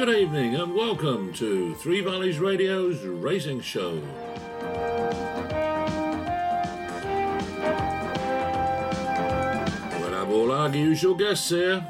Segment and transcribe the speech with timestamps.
[0.00, 4.00] Good evening and welcome to Three Valleys Radio's Racing Show.
[10.00, 11.84] We'll have all our usual guests here.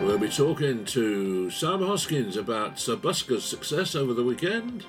[0.00, 4.86] We'll be talking to Sam Hoskins about Sir Busker's success over the weekend.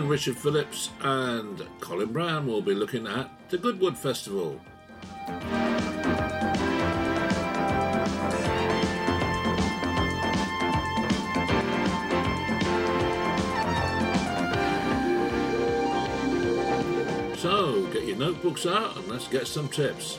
[0.00, 4.58] Richard Phillips and Colin Brown will be looking at the Goodwood Festival.
[17.36, 20.18] So, get your notebooks out and let's get some tips.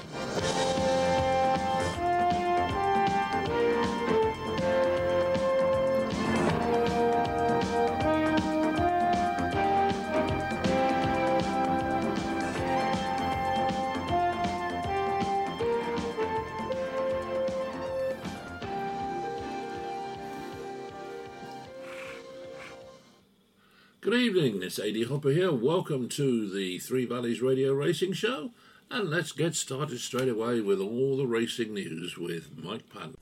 [25.06, 25.52] Hopper here.
[25.52, 28.52] Welcome to the Three Valleys Radio Racing Show.
[28.90, 33.18] And let's get started straight away with all the racing news with Mike Padden.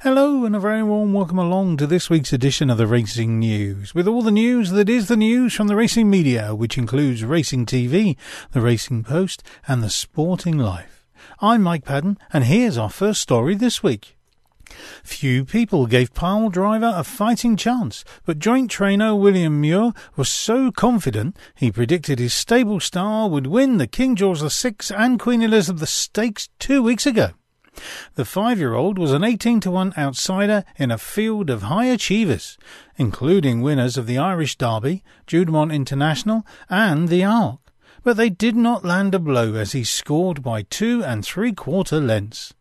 [0.00, 3.94] Hello, and a very warm welcome along to this week's edition of the Racing News,
[3.94, 7.66] with all the news that is the news from the racing media, which includes Racing
[7.66, 8.16] TV,
[8.52, 11.06] the Racing Post, and the Sporting Life.
[11.40, 14.16] I'm Mike Padden, and here's our first story this week.
[15.02, 21.36] Few people gave Pyledriver a fighting chance, but joint trainer William Muir was so confident
[21.54, 26.48] he predicted his stable star would win the King George VI and Queen Elizabeth Stakes
[26.58, 27.30] two weeks ago.
[28.14, 32.58] The five-year-old was an 18 to 1 outsider in a field of high achievers,
[32.96, 37.60] including winners of the Irish Derby, Juddmonte International, and the Arc.
[38.02, 42.00] But they did not land a blow as he scored by two and three quarter
[42.00, 42.54] lengths.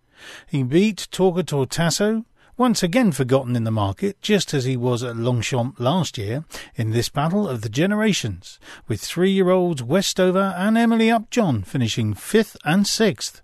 [0.47, 2.25] He beat Torquator Tasso,
[2.57, 6.43] once again forgotten in the market, just as he was at Longchamp last year,
[6.75, 12.85] in this battle of the generations, with three-year-olds Westover and Emily Upjohn finishing fifth and
[12.85, 13.41] sixth.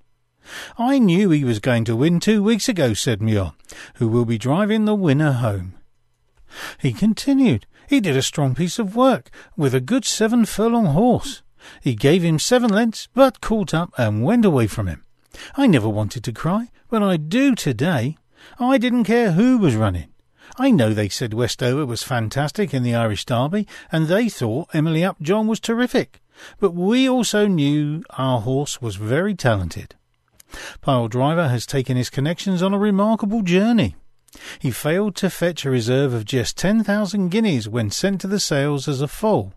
[0.77, 3.53] I knew he was going to win two weeks ago, said Muir,
[3.95, 5.75] who will be driving the winner home.
[6.77, 7.65] He continued.
[7.87, 11.41] He did a strong piece of work, with a good seven furlong horse.
[11.81, 15.04] He gave him seven lengths, but caught up and went away from him.
[15.55, 18.17] I never wanted to cry, but I do today.
[18.59, 20.09] I didn't care who was running.
[20.57, 25.03] I know they said Westover was fantastic in the Irish Derby, and they thought Emily
[25.03, 26.21] Upjohn was terrific.
[26.59, 29.95] But we also knew our horse was very talented.
[30.81, 33.95] Pyledriver has taken his connections on a remarkable journey.
[34.59, 38.87] He failed to fetch a reserve of just 10,000 guineas when sent to the sales
[38.87, 39.53] as a foal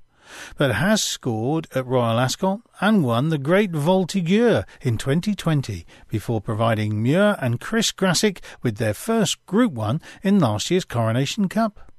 [0.56, 7.02] but has scored at Royal Ascot and won the Great Voltigeur in 2020 before providing
[7.02, 11.92] Muir and Chris Grassick with their first Group 1 in last year's Coronation Cup.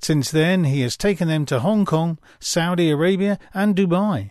[0.00, 4.30] Since then, he has taken them to Hong Kong, Saudi Arabia, and Dubai.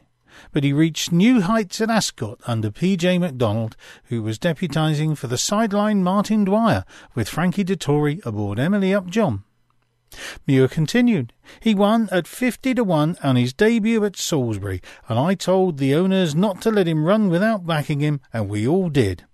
[0.52, 3.76] But he reached new heights at Ascot under PJ McDonald,
[4.06, 9.44] who was deputising for the sideline Martin Dwyer with Frankie de Dettori aboard Emily Upjohn.
[10.48, 11.34] Muir continued.
[11.60, 15.96] He won at 50 to 1 on his debut at Salisbury, and I told the
[15.96, 19.26] owners not to let him run without backing him, and we all did.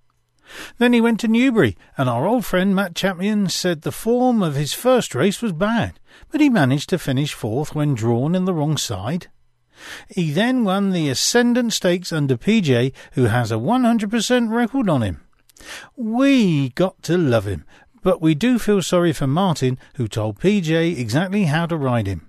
[0.78, 4.56] Then he went to Newbury, and our old friend Matt Champion said the form of
[4.56, 6.00] his first race was bad,
[6.30, 9.28] but he managed to finish fourth when drawn in the wrong side.
[10.10, 15.22] He then won the Ascendant Stakes under PJ, who has a 100% record on him.
[15.96, 17.66] We got to love him,
[18.02, 22.28] but we do feel sorry for Martin, who told PJ exactly how to ride him.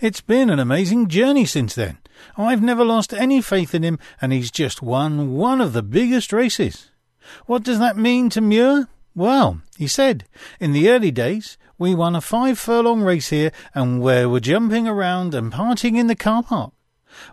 [0.00, 1.98] It's been an amazing journey since then.
[2.36, 6.32] I've never lost any faith in him, and he's just won one of the biggest
[6.32, 6.90] races.
[7.46, 8.88] What does that mean to Muir?
[9.14, 10.24] Well, he said,
[10.60, 14.86] in the early days, we won a five furlong race here, and we were jumping
[14.86, 16.72] around and partying in the car park.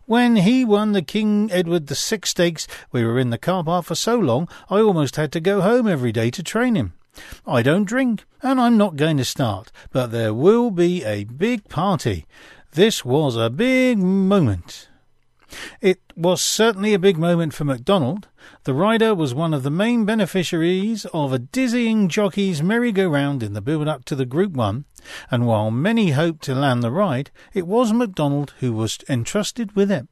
[0.06, 3.96] When he won the King Edward VI Stakes, we were in the car park for
[3.96, 6.94] so long I almost had to go home every day to train him.
[7.46, 11.70] I don't drink, and I'm not going to start, but there will be a big
[11.70, 12.26] party.
[12.72, 14.90] This was a big moment.
[15.82, 18.28] It was certainly a big moment for McDonald.
[18.64, 23.62] The rider was one of the main beneficiaries of a dizzying jockey's merry-go-round in the
[23.62, 24.86] build-up to the Group 1,
[25.30, 29.92] and while many hoped to land the ride, it was McDonald who was entrusted with
[29.92, 30.08] it.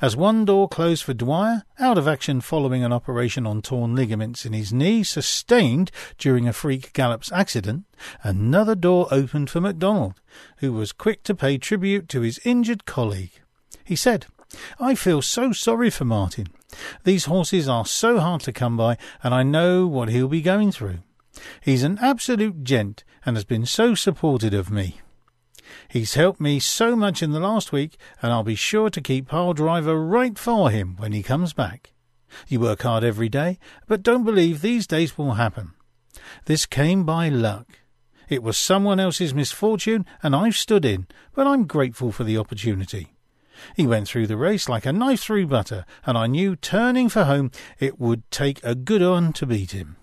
[0.00, 4.44] As one door closed for Dwyer, out of action following an operation on torn ligaments
[4.44, 7.84] in his knee sustained during a freak gallops accident,
[8.22, 10.20] another door opened for McDonald,
[10.58, 13.40] who was quick to pay tribute to his injured colleague.
[13.84, 14.26] He said,
[14.78, 16.48] I feel so sorry for Martin.
[17.04, 20.72] These horses are so hard to come by, and I know what he'll be going
[20.72, 20.98] through.
[21.60, 25.00] He's an absolute gent and has been so supportive of me.
[25.88, 29.28] He's helped me so much in the last week, and I'll be sure to keep
[29.28, 31.92] Pyledriver right for him when he comes back.
[32.48, 35.72] You work hard every day, but don't believe these days will happen.
[36.46, 37.66] This came by luck.
[38.28, 43.14] It was someone else's misfortune, and I've stood in, but I'm grateful for the opportunity.
[43.76, 47.24] He went through the race like a knife through butter, and I knew turning for
[47.24, 49.96] home it would take a good one to beat him.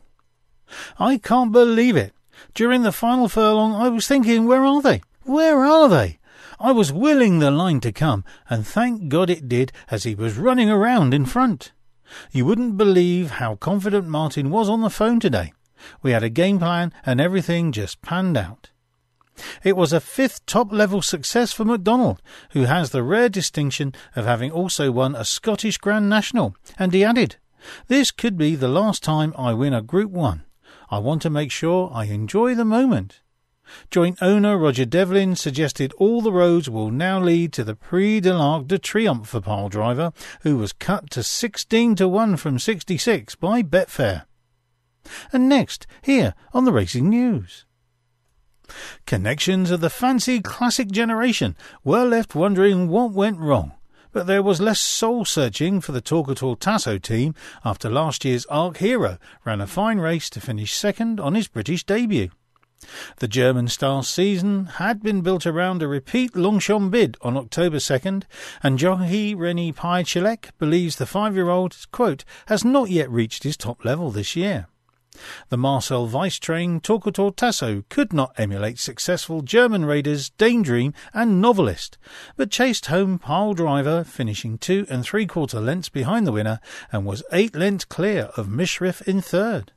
[1.00, 2.14] I can't believe it.
[2.54, 5.02] During the final furlong, I was thinking, where are they?
[5.28, 6.20] Where are they?
[6.58, 10.38] I was willing the line to come, and thank God it did as he was
[10.38, 11.74] running around in front.
[12.32, 15.52] You wouldn't believe how confident Martin was on the phone today.
[16.02, 18.70] We had a game plan and everything just panned out.
[19.66, 22.22] It was a fifth top level success for McDonald,
[22.52, 27.04] who has the rare distinction of having also won a Scottish Grand National, and he
[27.04, 27.36] added,
[27.90, 30.46] This could be the last time I win a Group 1.
[30.90, 33.20] I want to make sure I enjoy the moment.
[33.92, 38.34] Joint owner Roger Devlin suggested all the roads will now lead to the Prix de
[38.34, 43.62] l'Arc de Triomphe for Pyledriver, who was cut to 16 to 1 from 66 by
[43.62, 44.24] Betfair.
[45.32, 47.66] And next, here on the Racing News.
[49.06, 53.72] Connections of the fancy classic generation were left wondering what went wrong,
[54.12, 58.78] but there was less soul searching for the Torquator Tasso team after last year's Arc
[58.78, 62.30] Hero ran a fine race to finish second on his British debut.
[63.18, 68.24] The German style season had been built around a repeat Longchamp bid on October 2nd,
[68.64, 74.12] and jockey René Piechulek believes the five-year-old, quote, has not yet reached his top level
[74.12, 74.68] this year.
[75.50, 81.98] The Marcel Weiss trained Torquator Tasso could not emulate successful German raiders Danedream and Novelist,
[82.36, 86.60] but chased home Pyledriver, finishing two and three quarter lengths behind the winner,
[86.92, 89.72] and was eight lengths clear of Mishriff in third.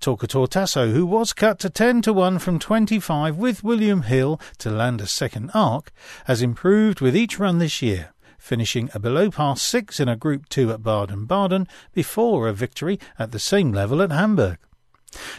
[0.00, 4.70] Torquator Tasso, who was cut to 10 to 1 from 25 with William Hill to
[4.70, 5.92] land a second arc,
[6.26, 10.48] has improved with each run this year, finishing a below par 6 in a Group
[10.48, 14.58] 2 at Baden-Baden before a victory at the same level at Hamburg.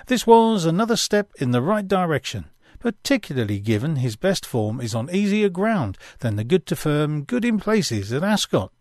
[0.07, 2.45] This was another step in the right direction,
[2.79, 7.45] particularly given his best form is on easier ground than the good to firm, good
[7.45, 8.71] in places at Ascot.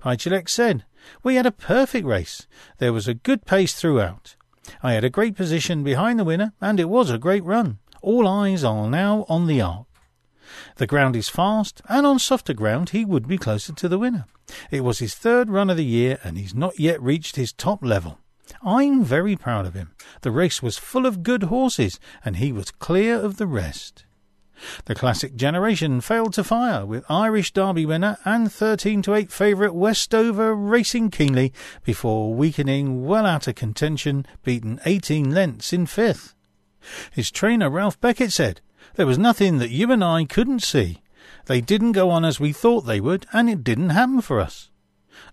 [0.00, 0.84] Piechulek said,
[1.22, 2.46] We had a perfect race.
[2.78, 4.36] There was a good pace throughout.
[4.82, 7.78] I had a great position behind the winner, and it was a great run.
[8.02, 9.86] All eyes are now on the arc.
[10.76, 14.26] The ground is fast, and on softer ground he would be closer to the winner.
[14.70, 17.84] It was his third run of the year, and he's not yet reached his top
[17.84, 18.18] level.
[18.62, 19.92] I'm very proud of him.
[20.22, 24.04] The race was full of good horses, and he was clear of the rest.
[24.86, 29.74] The classic generation failed to fire, with Irish Derby winner and 13 to 8 favourite
[29.74, 31.52] Westover racing keenly
[31.84, 36.34] before weakening well out of contention, beaten 18 lengths in fifth.
[37.12, 38.60] His trainer Ralph Beckett said,
[38.94, 41.02] There was nothing that you and I couldn't see.
[41.46, 44.70] They didn't go on as we thought they would, and it didn't happen for us.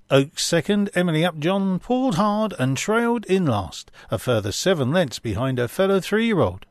[0.09, 5.57] Oaks second, Emily Upjohn pulled hard and trailed in last, a further seven lengths behind
[5.57, 6.65] her fellow three-year-old.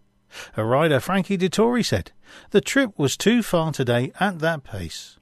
[0.54, 2.12] Her rider Frankie Dettori said,
[2.50, 5.18] The trip was too far today at that pace.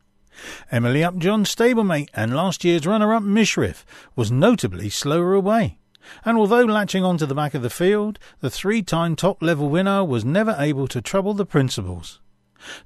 [0.71, 3.85] Emily Upjohn's stablemate and last year's runner-up Mishriff
[4.17, 5.79] was notably slower away.
[6.25, 10.57] And although latching onto the back of the field, the three-time top-level winner was never
[10.59, 12.21] able to trouble the principals.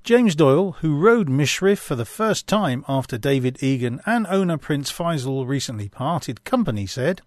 [0.02, 4.90] James Doyle, who rode Mishriff for the first time after David Egan and owner Prince
[4.92, 7.20] Faisal recently parted company, said,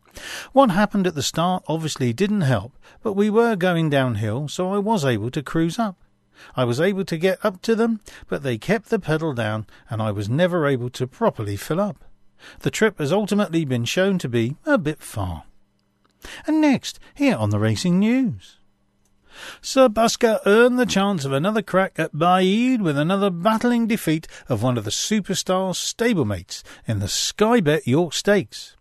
[0.51, 4.77] What happened at the start obviously didn't help, but we were going downhill, so I
[4.77, 5.97] was able to cruise up.
[6.55, 10.01] I was able to get up to them, but they kept the pedal down, and
[10.01, 12.05] I was never able to properly fill up.
[12.59, 15.43] The trip has ultimately been shown to be a bit far.
[16.47, 18.58] And next, here on the Racing News.
[19.61, 24.63] Sir Busker earned the chance of another crack at Baaeed with another battling defeat of
[24.63, 28.75] one of the superstar stablemates in the Sky Bet York Stakes.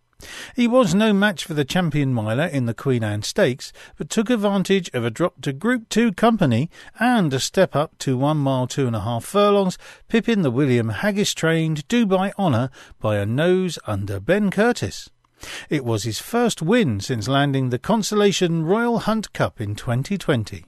[0.55, 4.29] He was no match for the champion miler in the Queen Anne Stakes, but took
[4.29, 8.67] advantage of a drop to Group 2 company and a step up to one mile
[8.67, 9.77] two and a half furlongs,
[10.09, 15.09] pipping the William Haggas trained Dubai Honour by a nose under Ben Curtis.
[15.69, 20.65] It was his first win since landing the Consolation Royal Hunt Cup in 2020.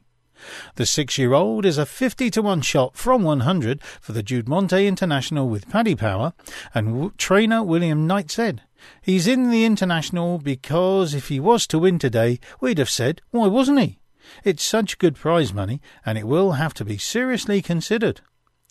[0.75, 5.69] The six-year-old is a 50 to 1 shot from 100 for the Juddmonte International with
[5.69, 6.33] Paddy Power,
[6.73, 8.61] and w- trainer William Knight said,
[9.01, 13.47] He's in the International because if he was to win today, we'd have said, why
[13.47, 13.99] wasn't he?
[14.43, 18.21] It's such good prize money, and it will have to be seriously considered.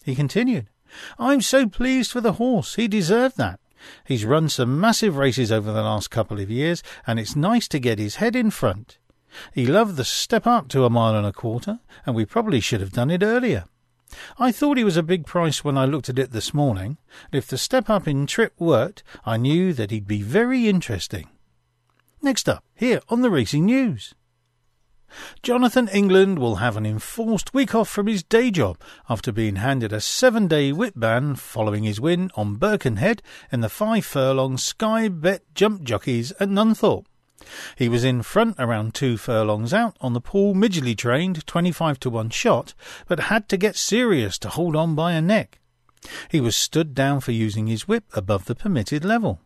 [0.04, 0.69] He continued,
[1.19, 2.75] I'm so pleased for the horse.
[2.75, 3.61] He deserved that.
[4.05, 7.79] He's run some massive races over the last couple of years, and it's nice to
[7.79, 8.99] get his head in front.
[9.55, 12.81] He loved the step up to a mile and a quarter, and we probably should
[12.81, 13.65] have done it earlier.
[14.39, 16.99] I thought he was a big price when I looked at it this morning,
[17.31, 21.29] and if the step up in trip worked, I knew that he'd be very interesting.
[22.21, 24.15] Next up, here on the Racing News.
[25.43, 29.93] Jonathan England will have an enforced week off from his day job after being handed
[29.93, 35.09] a seven day whip ban following his win on Birkenhead in the five furlong Sky
[35.09, 37.07] Bet Jump Jockeys at Nunthorpe.
[37.76, 42.11] He was in front around two furlongs out on the Paul Midgley trained 25 to
[42.11, 42.75] 1 shot,
[43.09, 45.59] but had to get serious to hold on by a neck.
[46.31, 49.40] He was stood down for using his whip above the permitted level.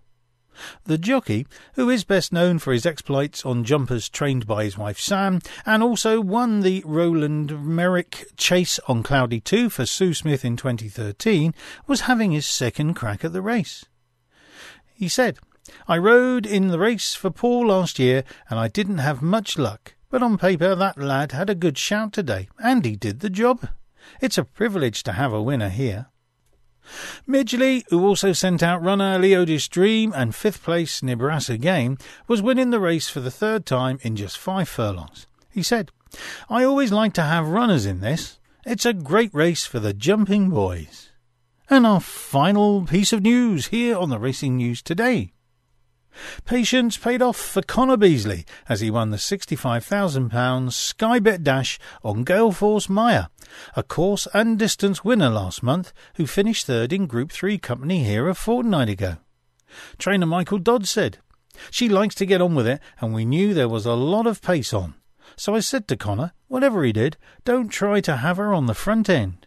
[0.84, 4.98] The jockey, who is best known for his exploits on jumpers trained by his wife
[4.98, 10.56] Sam, and also won the Rowland Meyrick Chase on Cloudy Too for Sue Smith in
[10.56, 11.54] 2013,
[11.86, 13.84] was having his second crack at the race.
[14.94, 15.38] He said,
[15.88, 19.94] I rode in the race for Paul last year and I didn't have much luck,
[20.10, 23.68] but on paper that lad had a good shout today, and he did the job.
[24.20, 26.06] It's a privilege to have a winner here.
[27.28, 32.70] Midgley, who also sent out runner Leodis Dream and fifth place Nebraska Game, was winning
[32.70, 35.26] the race for the third time in just five furlongs.
[35.50, 35.90] He said,
[36.48, 38.38] I always like to have runners in this.
[38.64, 41.10] It's a great race for the jumping boys.
[41.68, 45.32] And our final piece of news here on the Racing News today.
[46.44, 52.22] Patience paid off for Connor Beasley as he won the £65,000 Sky Bet Dash on
[52.24, 53.26] Gale Force Maya,
[53.76, 58.28] a course and distance winner last month who finished third in Group 3 company here
[58.28, 59.16] a fortnight ago.
[59.98, 61.18] Trainer Michael Dods said,
[61.70, 64.42] She likes to get on with it and we knew there was a lot of
[64.42, 64.94] pace on.
[65.36, 68.74] So I said to Connor, whatever he did, don't try to have her on the
[68.74, 69.46] front end.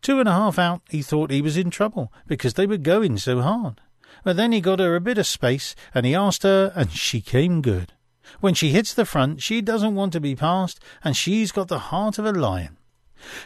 [0.00, 3.18] Two and a half out, he thought he was in trouble because they were going
[3.18, 3.80] so hard.
[4.24, 7.20] But then he got her a bit of space, and he asked her, and she
[7.20, 7.92] came good.
[8.40, 11.90] When she hits the front, she doesn't want to be passed, and she's got the
[11.90, 12.78] heart of a lion.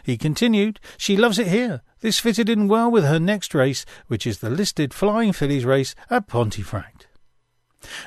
[0.02, 1.83] He continued, She loves it here.
[2.00, 5.95] This fitted in well with her next race, which is the listed Flying Fillies race
[6.11, 7.06] at Pontefract.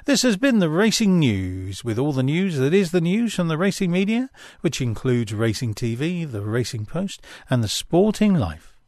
[0.06, 3.48] This has been the Racing News, with all the news that is the news from
[3.48, 4.30] the racing media,
[4.62, 8.79] which includes Racing TV, the Racing Post, and the Sporting Life.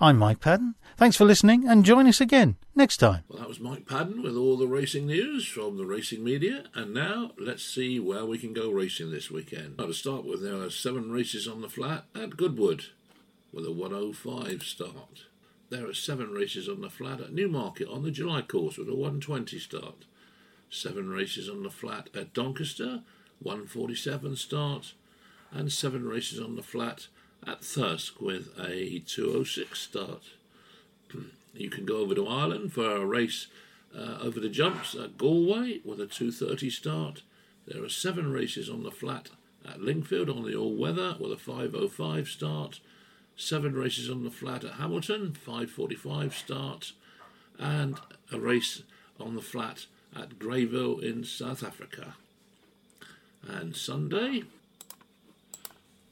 [0.00, 0.74] I'm Mike Padden.
[0.96, 3.24] Thanks for listening and join us again next time.
[3.28, 6.64] Well, that was Mike Padden with all the racing news from the racing media.
[6.74, 9.78] And now let's see where we can go racing this weekend.
[9.78, 12.86] Now, to start with, there are seven races on the flat at Goodwood
[13.52, 15.26] with a 105 start.
[15.70, 18.94] There are seven races on the flat at Newmarket on the July course with a
[18.94, 20.04] 120 start.
[20.70, 23.02] Seven races on the flat at Doncaster,
[23.40, 24.94] 147 start.
[25.50, 27.06] And seven races on the flat
[27.46, 30.22] at Thirsk with a 206 start.
[31.56, 33.46] You can go over to Ireland for a race
[33.96, 37.22] uh, over the jumps at Galway with a 230 start.
[37.66, 39.28] There are seven races on the flat
[39.64, 42.80] at Lingfield on the all weather with a 505 start.
[43.36, 46.92] Seven races on the flat at Hamilton, 545 start.
[47.58, 48.00] And
[48.32, 48.82] a race
[49.18, 52.16] on the flat at Greyville in South Africa.
[53.46, 54.42] And Sunday,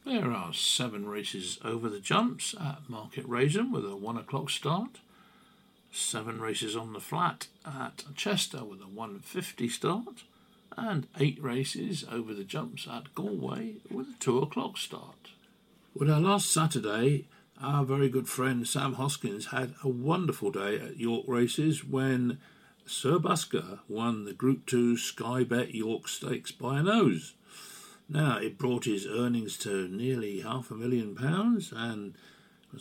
[0.05, 4.99] there are seven races over the jumps at Market Rasen with a one o'clock start
[5.93, 10.25] seven races on the flat at Chester with a 150 start,
[10.77, 15.31] and eight races over the jumps at Galway with a two o'clock start.
[15.95, 17.27] Well, now last Saturday,
[17.61, 22.39] our very good friend Sam Hoskins had a wonderful day at York races when
[22.87, 27.35] Sir Busker won the Group 2 Sky Bet York Stakes by a nose.
[28.13, 32.15] Now, it brought his earnings to nearly half a million pounds, and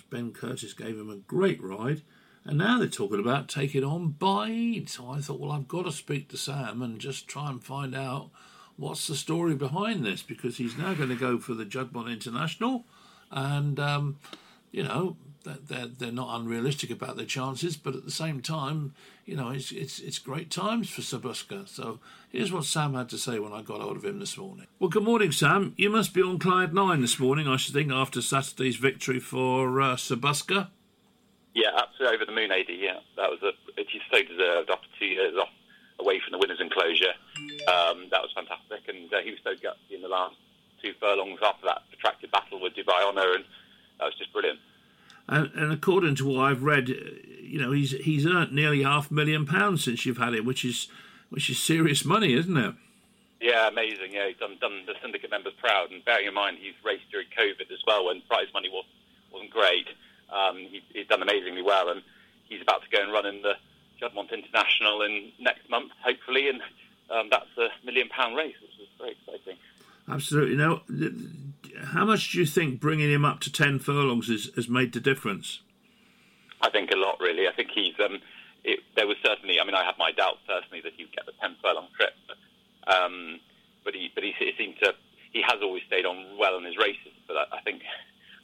[0.10, 2.02] Ben Curtis gave him a great ride,
[2.44, 4.90] and now they're talking about taking on Baaeed.
[4.90, 7.96] So I thought, well, I've got to speak to Sam and just try and find
[7.96, 8.30] out
[8.76, 12.84] what's the story behind this because he's now going to go for the Juddmonte International.
[13.32, 14.18] And, um,
[14.74, 18.94] you know, they're, they're not unrealistic about their chances, but at the same time,
[19.26, 21.68] you know, it's it's it's great times for Sir Busker.
[21.68, 24.68] So here's what Sam had to say when I got hold of him this morning.
[24.80, 25.74] Well, good morning, Sam.
[25.78, 29.82] You must be on Clyde 9 this morning, I should think, after Saturday's victory for
[29.82, 30.68] uh, Sir Busker.
[31.54, 32.70] Yeah, absolutely over the moon, AD.
[32.70, 35.50] Yeah, that was a it is so deserved after two years off
[36.00, 37.14] away from the winners' enclosure.
[37.68, 40.36] Um, that was fantastic, and uh, he was so gutsy in the last
[40.82, 43.46] two furlongs after that protracted battle with Dubai Honour, and
[44.00, 44.60] that was just brilliant.
[45.28, 49.14] And, and, according to what I've read, you know, he's he's earned nearly half a
[49.14, 50.88] million pounds since you've had it, which is
[51.30, 52.76] which is serious money, isn't it?
[53.40, 54.12] Yeah, amazing.
[54.12, 57.28] Yeah, he's done, done the syndicate members proud, and bearing in mind he's raced during
[57.38, 58.86] COVID as well, when prize money was
[59.32, 59.88] wasn't great.
[60.32, 62.02] Um, he, he's done amazingly well, and
[62.48, 63.54] he's about to go and run in the
[64.02, 66.62] Juddmonte International in next month, hopefully, and
[67.10, 69.58] um, that's a million pound race, which is very exciting.
[70.10, 70.56] Absolutely.
[70.56, 70.82] Now,
[71.92, 75.00] how much do you think bringing him up to ten furlongs has, has made the
[75.00, 75.62] difference?
[76.62, 77.48] I think a lot, really.
[77.48, 77.96] I think he's.
[78.04, 78.20] Um,
[78.64, 79.60] it, there was certainly.
[79.60, 82.38] I mean, I had my doubts personally that he'd get the ten furlong trip, but,
[82.94, 83.40] um,
[83.84, 84.94] but he, but he, he seemed to.
[85.34, 87.82] He has always stayed on well in his races, but I, I think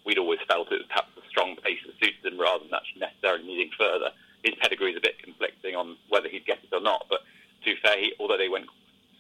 [0.06, 3.02] we'd always felt it was perhaps a strong pace that suited him rather than actually
[3.02, 4.12] necessarily needing further.
[4.44, 7.22] His pedigree is a bit conflicting on whether he'd get it or not, but
[7.64, 8.68] to be fair, he, although they went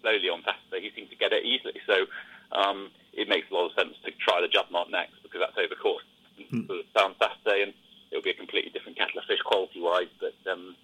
[0.01, 1.75] slowly on Saturday, he seemed to get it easily.
[1.85, 2.07] So
[2.51, 5.75] um, it makes a lot of sense to try the Juddmonte next because that's over
[5.75, 6.03] course
[6.39, 6.69] mm.
[6.95, 7.73] on Saturday, and
[8.11, 10.07] it'll be a completely different kettle of fish quality wise.
[10.19, 10.75] But um,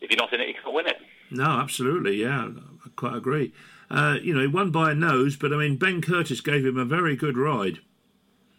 [0.00, 0.98] if you're not in it, you can't win it.
[1.30, 2.48] No, absolutely, yeah,
[2.84, 3.52] I quite agree.
[3.90, 6.76] Uh, you know, he won by a nose, but I mean, Ben Curtis gave him
[6.76, 7.78] a very good ride.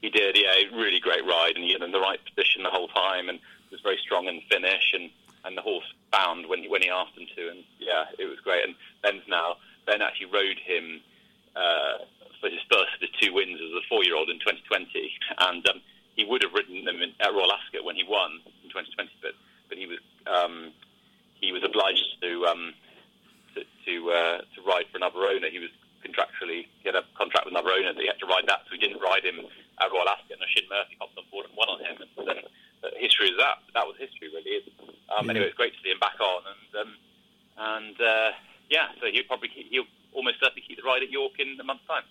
[0.01, 2.88] He did, yeah, really great ride, and he was in the right position the whole
[2.88, 3.39] time, and
[3.72, 5.10] was very strong in the finish, and,
[5.46, 8.63] and the horse bound when when he asked him to, and yeah, it was great.
[8.65, 11.01] And Ben's now Ben actually rode him
[11.56, 12.06] uh,
[12.39, 14.88] for his first of the two wins as a four-year-old in 2020,
[15.51, 15.81] and um,
[16.15, 19.36] he would have ridden them in, at Royal Ascot when he won in 2020, but
[19.67, 20.72] but he was um,
[21.39, 22.74] he was obliged to um,
[23.55, 25.48] to to, uh, to ride for another owner.
[25.50, 25.72] He was
[26.03, 28.75] contractually he had a contract with another owner that he had to ride that, so
[28.75, 29.39] he didn't ride him
[29.79, 30.39] at Royal Ascot.
[30.39, 32.39] And Oisin Murphy hopped on board and won on him, and then
[32.84, 33.63] uh, history is that.
[33.75, 34.63] That was history, really.
[35.12, 35.31] Um, yeah.
[35.31, 36.91] Anyway, it's great to see him back on, and um,
[37.60, 38.31] and uh,
[38.69, 41.86] yeah, so he'll probably he'll almost certainly keep the ride at York in a month's
[41.88, 42.04] time.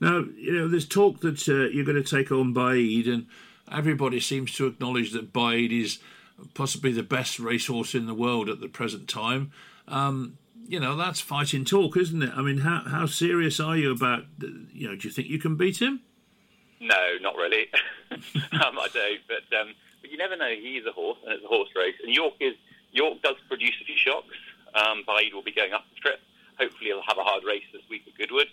[0.00, 3.26] Now, you know, there's talk that uh, you're going to take on Baaeed, and
[3.72, 5.98] everybody seems to acknowledge that Baaeed is
[6.54, 9.52] possibly the best racehorse in the world at the present time.
[9.88, 12.32] Um, you know, that's fighting talk, isn't it?
[12.34, 14.24] I mean, how how serious are you about?
[14.72, 16.00] You know, do you think you can beat him?
[16.80, 17.68] No, not really.
[18.10, 20.50] um, I don't, but um, but you never know.
[20.50, 21.94] He is a horse, and it's a horse race.
[22.04, 22.54] And York is
[22.92, 24.34] York does produce a few shocks.
[24.74, 26.20] Um, Baaeed will be going up the trip.
[26.58, 28.48] Hopefully, he'll have a hard race this week at Goodwood.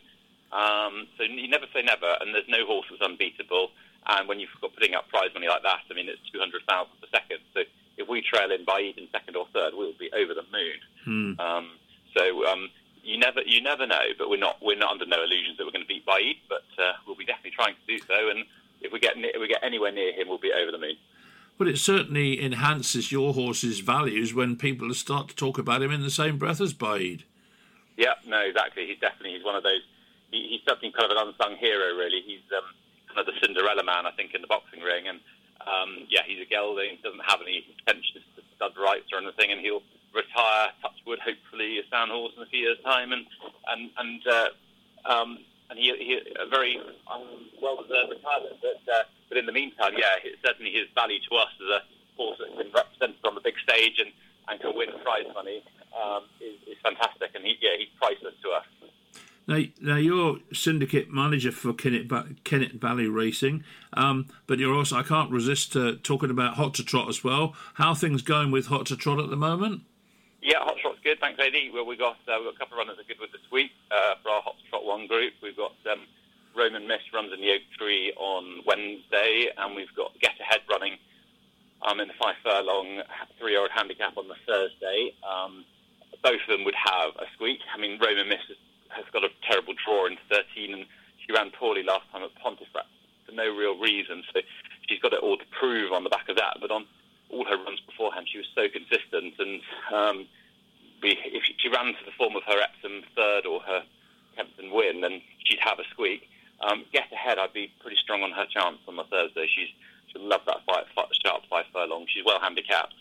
[0.51, 3.71] Um, so you never say never, and there's no horse that's unbeatable.
[4.05, 7.07] And when you've got putting up prize money like that, I mean, it's 200,000 per
[7.09, 7.39] second.
[7.53, 7.61] So
[7.97, 10.77] if we trail in Baaeed in second or third, we'll be over the moon.
[11.05, 11.39] Hmm.
[11.39, 11.65] Um,
[12.15, 12.69] so um,
[13.03, 15.71] you never you never know, but we're not we're not under no illusions that we're
[15.71, 18.29] going to beat Baaeed, but uh, we'll be definitely trying to do so.
[18.29, 18.45] And
[18.81, 20.95] if we get if we get anywhere near him, we'll be over the moon.
[21.57, 26.01] But it certainly enhances your horse's values when people start to talk about him in
[26.01, 27.23] the same breath as Baaeed.
[27.97, 28.87] Yeah, no, exactly.
[28.87, 29.81] He's definitely he's one of those.
[30.31, 32.21] He, he's something kind of an unsung hero, really.
[32.25, 32.65] He's um,
[33.07, 35.19] kind of the Cinderella man, I think, in the boxing ring, and
[35.61, 36.97] um, yeah, he's a gelding.
[37.03, 41.79] Doesn't have any intentions to stud rights or anything, and he'll retire, touch wood, hopefully
[41.79, 43.25] a sound horse in a few years' time, and
[43.69, 44.49] and and uh,
[45.05, 45.37] um,
[45.69, 48.57] and he, he a very um, well-deserved retirement.
[48.61, 51.81] But uh, but in the meantime, yeah, certainly his value to us as a
[52.17, 54.09] horse that's been represented on the big stage and,
[54.49, 55.63] and can win prize money
[55.95, 58.65] um, is, is fantastic, and he, yeah, he's priceless to us.
[59.45, 62.09] Now, now you're syndicate manager for Kennet,
[62.45, 66.83] Kennet Valley Racing, um, but you're also I can't resist uh, talking about Hot to
[66.83, 67.53] Trot as well.
[67.73, 69.81] How things going with Hot to Trot at the moment?
[70.41, 71.19] Yeah, Hot Trot's good.
[71.19, 71.71] Thanks, Eddie.
[71.73, 74.15] Well, we got uh, we got a couple of runners at Goodwood this week uh,
[74.23, 75.33] for our Hot Trot One group.
[75.41, 76.07] We've got um,
[76.55, 80.97] Roman Miss runs in the Oak Tree on Wednesday, and we've got Get Ahead running
[81.81, 83.01] um, in the five furlong
[83.39, 85.11] three-year-old handicap on the Thursday.
[85.23, 85.65] Um,
[86.23, 87.59] both of them would have a squeak.
[87.75, 88.57] I mean, Roman Miss has,
[88.89, 90.85] has got a terrible draw into 13, and
[91.19, 92.87] she ran poorly last time at Pontefract
[93.25, 94.23] for no real reason.
[94.33, 94.39] So
[94.87, 96.57] she's got it all to prove on the back of that.
[96.59, 96.87] But on
[97.29, 99.35] all her runs beforehand, she was so consistent.
[99.37, 99.61] And
[99.93, 100.17] um,
[101.03, 103.83] we, if she ran to the form of her Epsom third or her
[104.35, 106.29] Kempton win, then she'd have a squeak.
[106.63, 109.47] Um, get ahead, I'd be pretty strong on her chance on the Thursday.
[109.51, 109.67] She's
[110.07, 110.85] she'll love that fight
[111.25, 112.05] sharp five furlong.
[112.07, 112.95] She's well handicapped.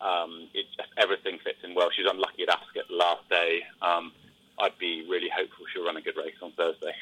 [0.00, 1.90] Um, it just everything fits in well.
[1.94, 3.60] She's unlucky at Ascot last day.
[3.82, 4.12] Um,
[4.58, 6.92] I'd be really hopeful she'll run a good race on Thursday.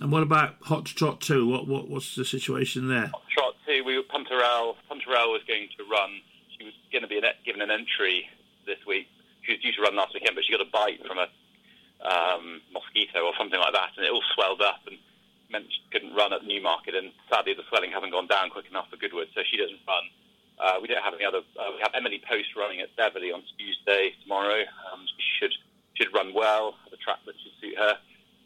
[0.00, 1.46] And what about Hot Trot Two?
[1.46, 3.08] What what what's the situation there?
[3.08, 3.84] Hot Trot Two.
[3.84, 4.76] We Punterelle.
[4.90, 6.20] Punterelle was going to run.
[6.56, 8.28] She was going to be given an entry
[8.66, 9.08] this week.
[9.42, 11.28] She was due to run last weekend, but she got a bite from a
[12.04, 14.96] um, mosquito or something like that, and it all swelled up and
[15.50, 16.94] meant she couldn't run at Newmarket.
[16.94, 20.04] And sadly, the swelling hasn't gone down quick enough for Goodwood, so she doesn't run.
[20.60, 21.40] Uh, we don't have any other.
[21.58, 24.60] Uh, we have Emily Post running at Beverley on Tuesday tomorrow.
[24.92, 25.54] Um, she should
[25.94, 26.74] should run well.
[26.90, 27.96] The track that should suit her.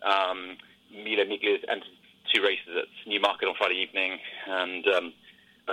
[0.07, 0.57] Um,
[0.94, 1.90] Mila Miglia's entered
[2.33, 5.12] two races at Newmarket on Friday evening, and um,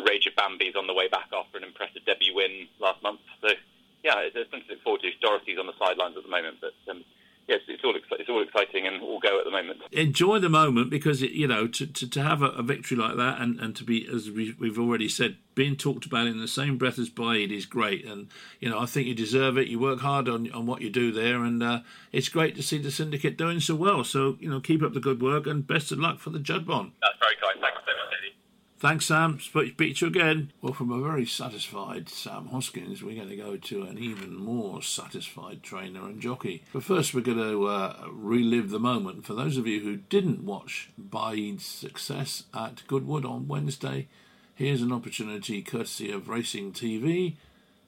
[0.08, 3.20] Rage of Bambi's on the way back after an impressive debut win last month.
[3.42, 3.50] So,
[4.04, 5.12] yeah, there's something to look forward to.
[5.22, 7.04] Dorothy's on the sidelines at the moment, but um,
[7.48, 9.82] yes, it's all it's all exciting and all go at the moment.
[9.92, 13.18] enjoy the moment because it, you know to, to, to have a, a, victory like
[13.18, 16.48] that and, and to be as we, have already said being talked about in the
[16.48, 18.28] same breath as Baaeed is great and
[18.60, 21.12] you know I think you deserve it you work hard on on what you do
[21.12, 21.80] there and uh,
[22.12, 25.00] it's great to see the syndicate doing so well so you know keep up the
[25.00, 26.92] good work and best of luck for the Juddmonte.
[27.02, 27.91] That's very kind thanks so much Eddie.
[28.82, 29.40] Thanks, Sam.
[29.40, 30.54] Speak to you again.
[30.60, 34.82] Well, from a very satisfied Sam Hoskins, we're going to go to an even more
[34.82, 36.64] satisfied trainer and jockey.
[36.74, 39.24] But first, we're going to uh, relive the moment.
[39.24, 44.08] For those of you who didn't watch Baaeed's success at Goodwood on Wednesday,
[44.56, 47.36] here's an opportunity, courtesy of Racing TV,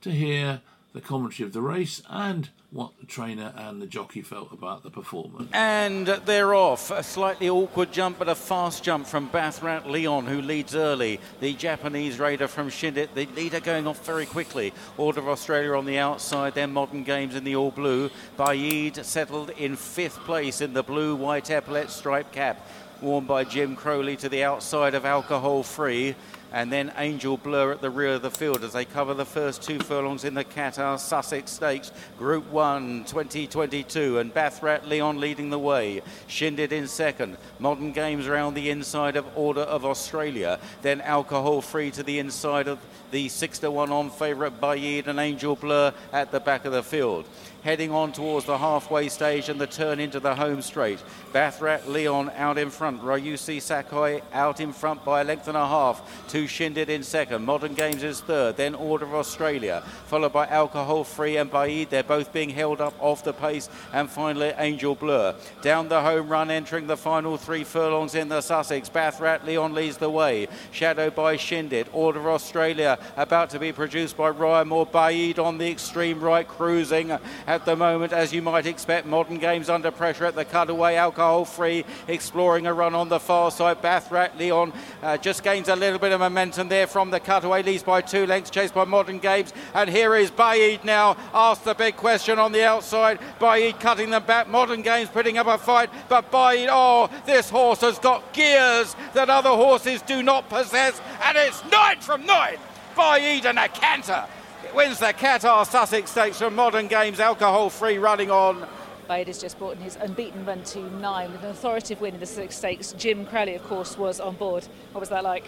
[0.01, 0.61] to hear
[0.93, 4.89] the commentary of the race and what the trainer and the jockey felt about the
[4.89, 5.49] performance.
[5.53, 6.91] And they're off.
[6.91, 11.19] A slightly awkward jump, but a fast jump from Bathrat Leon, who leads early.
[11.39, 14.73] The Japanese raider from Shindit, the leader going off very quickly.
[14.97, 18.09] Order of Australia on the outside, their modern games in the all blue.
[18.37, 22.67] Baaeed settled in fifth place in the blue white epaulet stripe cap,
[23.01, 26.15] worn by Jim Crowley to the outside of alcohol free
[26.53, 29.63] and then Angel Bleu at the rear of the field as they cover the first
[29.63, 35.59] two furlongs in the Qatar Sussex Stakes Group 1 2022 and Bathrat Leon leading the
[35.59, 37.37] way Shindit in second.
[37.57, 40.59] Modern Games around the inside of Order of Australia.
[40.83, 45.19] Then Alcohol Free to the inside of the 6 to 1 on favourite Baaeed and
[45.19, 47.25] Angel Blur at the back of the field
[47.63, 50.99] heading on towards the halfway stage and the turn into the home straight.
[51.31, 53.01] Bathrat Leon out in front.
[53.01, 56.27] Ryusei Sakai out in front by a length and a half.
[56.27, 57.43] Two Shindit in second.
[57.45, 58.57] Modern Games is third.
[58.57, 61.89] Then Order of Australia, followed by Alcohol Free and Baaeed.
[61.89, 63.69] They're both being held up off the pace.
[63.93, 65.33] And finally, Angel Bleu.
[65.61, 68.89] Down the home run, entering the final three furlongs in the Sussex.
[68.89, 70.47] Bathrat Leon leads the way.
[70.71, 71.87] Shadowed by Shindit.
[71.93, 74.85] Order of Australia about to be produced by Ryan Moore.
[74.85, 77.17] Baaeed on the extreme right, cruising
[77.53, 79.05] at the moment, as you might expect.
[79.05, 83.51] Modern Games under pressure at the cutaway, alcohol free, exploring a run on the far
[83.51, 83.79] side.
[83.79, 87.83] Bathrat Leon uh, just gains a little bit of momentum there from the cutaway, leads
[87.83, 89.53] by two lengths, chased by Modern Games.
[89.75, 93.19] And here is Baaeed now, asked the big question on the outside.
[93.39, 97.81] Baaeed cutting them back, Modern Games putting up a fight, but Baaeed, oh, this horse
[97.81, 102.57] has got gears that other horses do not possess, and it's nine from nine.
[102.95, 104.25] Baaeed and a canter
[104.73, 108.65] wins the Qatar Sussex Stakes from Modern Games, alcohol free running on.
[109.09, 112.19] Baaeed has just brought in his unbeaten run to nine with an authoritative win in
[112.19, 112.93] the Sussex Stakes.
[112.93, 114.65] Jim Crowley, of course, was on board.
[114.91, 115.47] What was that like?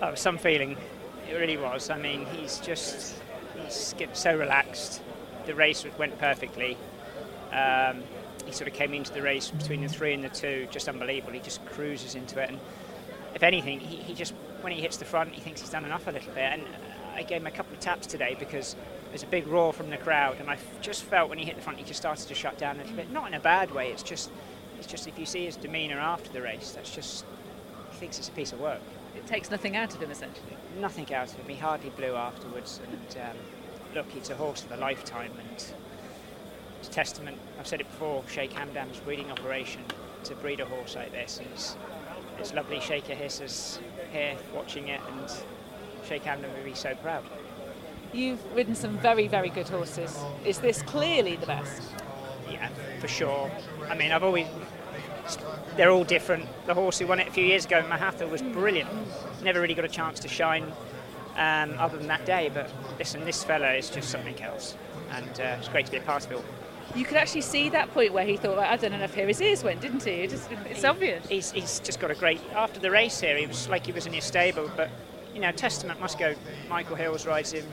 [0.00, 0.76] Oh, some feeling.
[1.30, 1.90] It really was.
[1.90, 3.14] I mean, he's just
[3.62, 5.00] he's skipped so relaxed.
[5.46, 6.76] The race went perfectly.
[7.52, 8.02] Um,
[8.44, 11.34] he sort of came into the race between the three and the two, just unbelievable.
[11.34, 12.58] He just cruises into it, and
[13.34, 16.06] if anything, he, he just when he hits the front, he thinks he's done enough
[16.06, 16.52] a little bit.
[16.52, 16.62] And
[17.14, 18.76] I gave him a couple of taps today because
[19.10, 21.62] there's a big roar from the crowd, and I just felt when he hit the
[21.62, 23.10] front, he just started to shut down a little bit.
[23.10, 23.90] Not in a bad way.
[23.90, 24.30] It's just,
[24.78, 27.24] it's just if you see his demeanour after the race, that's just
[27.90, 28.80] he thinks it's a piece of work.
[29.16, 30.56] It takes nothing out of him essentially.
[30.80, 31.48] Nothing out of him.
[31.48, 33.36] He hardly blew afterwards, and um,
[33.94, 35.74] look, he's a horse of a lifetime, and it's
[36.92, 37.38] testament.
[37.58, 38.22] I've said it before.
[38.28, 39.82] Sheikh Hamdan's breeding operation
[40.24, 41.76] to breed a horse like this, and it's,
[42.38, 42.76] it's lovely.
[42.76, 43.80] Sheikha Hissa's
[44.12, 45.30] here watching it, and
[46.08, 47.24] Sheikh Hamdan would be so proud.
[48.12, 50.18] You've ridden some very, very good horses.
[50.44, 51.82] Is this clearly the best?
[52.50, 52.68] Yeah,
[53.00, 53.50] for sure.
[53.88, 54.46] I mean, I've always.
[55.76, 56.46] They're all different.
[56.66, 58.90] The horse who won it a few years ago, Mohaather, was brilliant.
[59.42, 60.64] Never really got a chance to shine
[61.36, 64.76] um, other than that day, but listen, this fella is just something else.
[65.10, 66.44] And uh, it's great to be a part of it
[66.94, 69.26] you could actually see that point where he thought, I don't enough here.
[69.26, 70.10] His ears went, didn't he?
[70.10, 71.26] It just, it's he, obvious.
[71.26, 72.40] He's, he's just got a great.
[72.54, 74.90] After the race here, he was like he was in his stable, but
[75.34, 76.34] you know, testament must go.
[76.68, 77.66] Michael Hills rides him,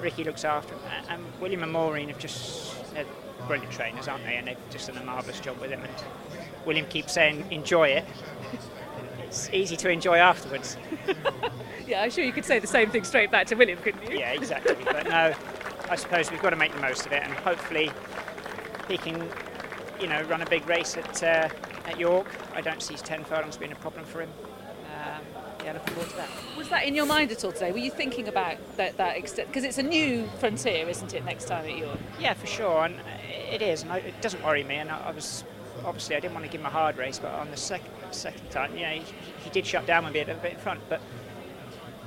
[0.00, 3.04] Ricky looks after him, and William and Maureen have just they're
[3.46, 4.36] brilliant trainers, aren't they?
[4.36, 5.80] And they've just done a marvellous job with him.
[5.82, 5.92] And
[6.66, 8.04] William keeps saying, enjoy it.
[9.20, 10.76] it's easy to enjoy afterwards.
[11.86, 14.18] yeah, I'm sure you could say the same thing straight back to William, couldn't you?
[14.18, 14.76] Yeah, exactly.
[14.84, 15.34] but no,
[15.88, 17.90] I suppose we've got to make the most of it, and hopefully
[18.88, 19.28] he can,
[20.00, 21.48] you know, run a big race at uh,
[21.86, 22.26] at York.
[22.54, 24.30] I don't see 10 furlongs being a problem for him
[25.64, 26.28] yeah, looking forward to that.
[26.56, 27.72] Was that in your mind at all today?
[27.72, 29.48] Were you thinking about that, that extent?
[29.48, 31.98] Because it's a new frontier, isn't it, next time at York?
[32.18, 32.96] Yeah, for sure, and
[33.50, 34.76] it is, and it doesn't worry me.
[34.76, 35.44] And I, I, was
[35.84, 38.50] obviously I didn't want to give him a hard race, but on the second second
[38.50, 39.02] time, yeah, he,
[39.44, 41.00] he did shut down a bit, a bit in front, but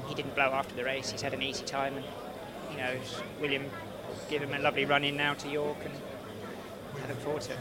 [0.08, 1.12] he didn't blow after the race.
[1.12, 2.06] He's had an easy time, and
[2.72, 2.96] you know,
[3.40, 3.70] William
[4.30, 5.94] give him a lovely run in now to York, and
[7.04, 7.60] I look forward to it.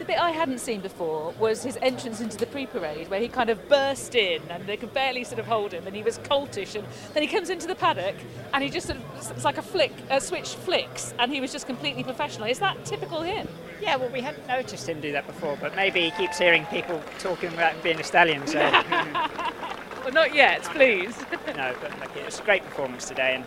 [0.00, 3.50] The bit I hadn't seen before was his entrance into the pre-parade, where he kind
[3.50, 6.74] of burst in and they could barely sort of hold him, and he was coltish.
[6.74, 8.14] And then he comes into the paddock,
[8.54, 11.52] and he just sort of it's like a flick, a switch flicks, and he was
[11.52, 12.48] just completely professional.
[12.48, 13.46] Is that typical him?
[13.82, 17.02] Yeah, well, we hadn't noticed him do that before, but maybe he keeps hearing people
[17.18, 18.58] talking about him being a stallion, so.
[18.72, 21.14] well, not yet, please.
[21.48, 23.44] no, but look, it was a great performance today and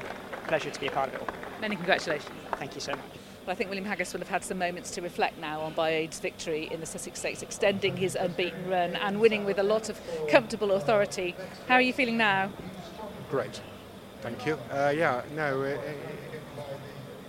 [0.47, 1.27] pleasure to be a part of it all.
[1.61, 2.29] Many congratulations.
[2.57, 3.22] Thank you so much.
[3.45, 6.21] Well, I think William Haggas will have had some moments to reflect now on Baaeed's
[6.21, 9.99] victory in the Sussex Stakes, extending his unbeaten run and winning with a lot of
[10.29, 11.35] comfortable authority.
[11.67, 12.51] How are you feeling now?
[13.29, 13.59] Great,
[14.21, 14.57] thank you.
[14.71, 15.77] Uh, yeah, no, it,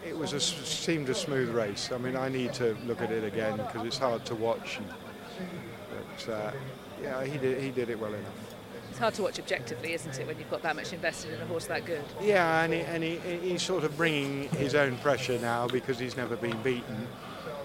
[0.07, 1.91] it, was a seemed a smooth race.
[1.91, 4.79] I mean, I need to look at it again because it's hard to watch.
[4.79, 4.87] And,
[5.91, 6.53] but uh,
[7.03, 8.54] yeah, he did he did it well enough
[8.95, 11.47] it's hard to watch objectively, isn't it, when you've got that much invested in a
[11.47, 12.05] horse that good?
[12.23, 16.17] Yeah, and, he, and he, he's sort of bringing his own pressure now because he's
[16.17, 17.09] never been beaten.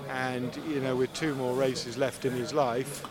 [0.09, 3.05] And, you know, with two more races left in his life,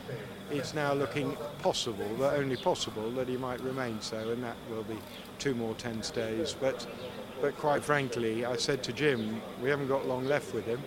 [0.50, 4.82] it's now looking possible, that only possible, that he might remain so, and that will
[4.82, 4.98] be
[5.38, 6.56] two more 10 stays.
[6.60, 6.88] But,
[7.40, 10.82] but quite frankly, I said to Jim, we haven't got long left with him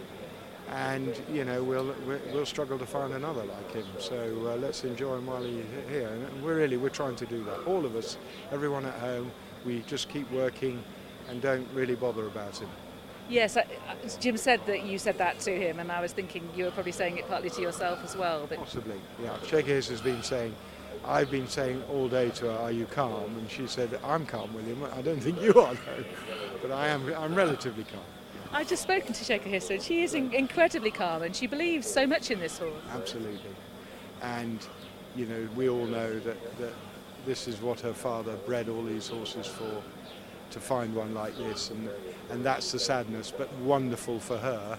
[0.71, 1.93] and you know we'll
[2.31, 3.85] we'll struggle to find another like him.
[3.99, 4.15] So
[4.47, 6.07] uh, let's enjoy him while he's here.
[6.07, 7.59] And we're really we're trying to do that.
[7.65, 8.17] All of us,
[8.51, 9.31] everyone at home,
[9.65, 10.81] we just keep working
[11.29, 12.69] and don't really bother about him.
[13.29, 13.65] Yes, I,
[14.19, 16.91] Jim said that you said that to him, and I was thinking you were probably
[16.91, 18.45] saying it partly to yourself as well.
[18.47, 19.29] But Possibly, yeah.
[19.43, 20.53] Sheikha has been saying,
[21.05, 24.53] I've been saying all day to her, "Are you calm?" And she said, "I'm calm,
[24.53, 24.83] William.
[24.93, 26.03] I don't think you are, though,
[26.61, 27.13] but I am.
[27.13, 28.03] I'm relatively calm."
[28.53, 31.87] I've just spoken to Sheikha Hiss and she is in- incredibly calm and she believes
[31.87, 32.73] so much in this horse.
[32.93, 33.39] Absolutely.
[34.21, 34.59] And,
[35.15, 36.73] you know, we all know that, that
[37.25, 39.81] this is what her father bred all these horses for,
[40.51, 41.71] to find one like this.
[41.71, 41.89] And,
[42.29, 44.77] and that's the sadness, but wonderful for her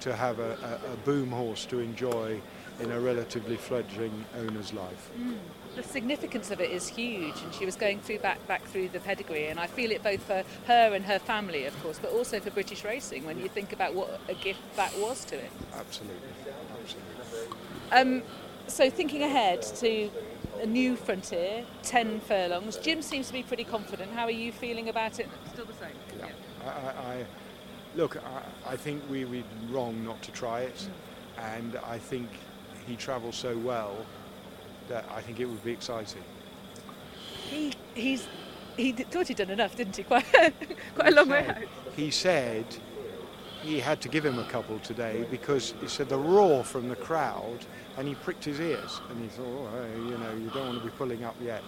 [0.00, 2.40] to have a, a, a boom horse to enjoy
[2.80, 5.10] in a relatively fledgling owner's life.
[5.18, 5.36] Mm
[5.74, 9.00] the significance of it is huge and she was going through back back through the
[9.00, 12.40] pedigree and I feel it both for her and her family of course but also
[12.40, 16.28] for British racing when you think about what a gift that was to it absolutely.
[16.82, 17.56] Absolutely.
[17.92, 18.22] Um,
[18.66, 20.10] so thinking ahead to
[20.60, 24.12] a new frontier 10 furlongs Jim seems to be pretty confident.
[24.12, 25.28] How are you feeling about it?
[25.52, 25.92] Still the same.
[26.18, 26.26] Yeah,
[26.64, 26.70] yeah.
[26.70, 27.26] I, I,
[27.94, 31.56] look I, I think we were wrong not to try it mm.
[31.56, 32.28] and I think
[32.86, 33.96] he travels so well
[34.88, 36.22] that I think it would be exciting.
[37.48, 38.26] He he's
[38.76, 40.02] he thought he'd done enough, didn't he?
[40.12, 40.24] Quite
[40.94, 41.56] quite a long way out.
[41.96, 42.64] He said
[43.62, 46.96] he had to give him a couple today because he said the roar from the
[46.96, 47.58] crowd,
[47.96, 50.84] and he pricked his ears, and he thought, oh, you know, you don't want to
[50.84, 51.62] be pulling up yet.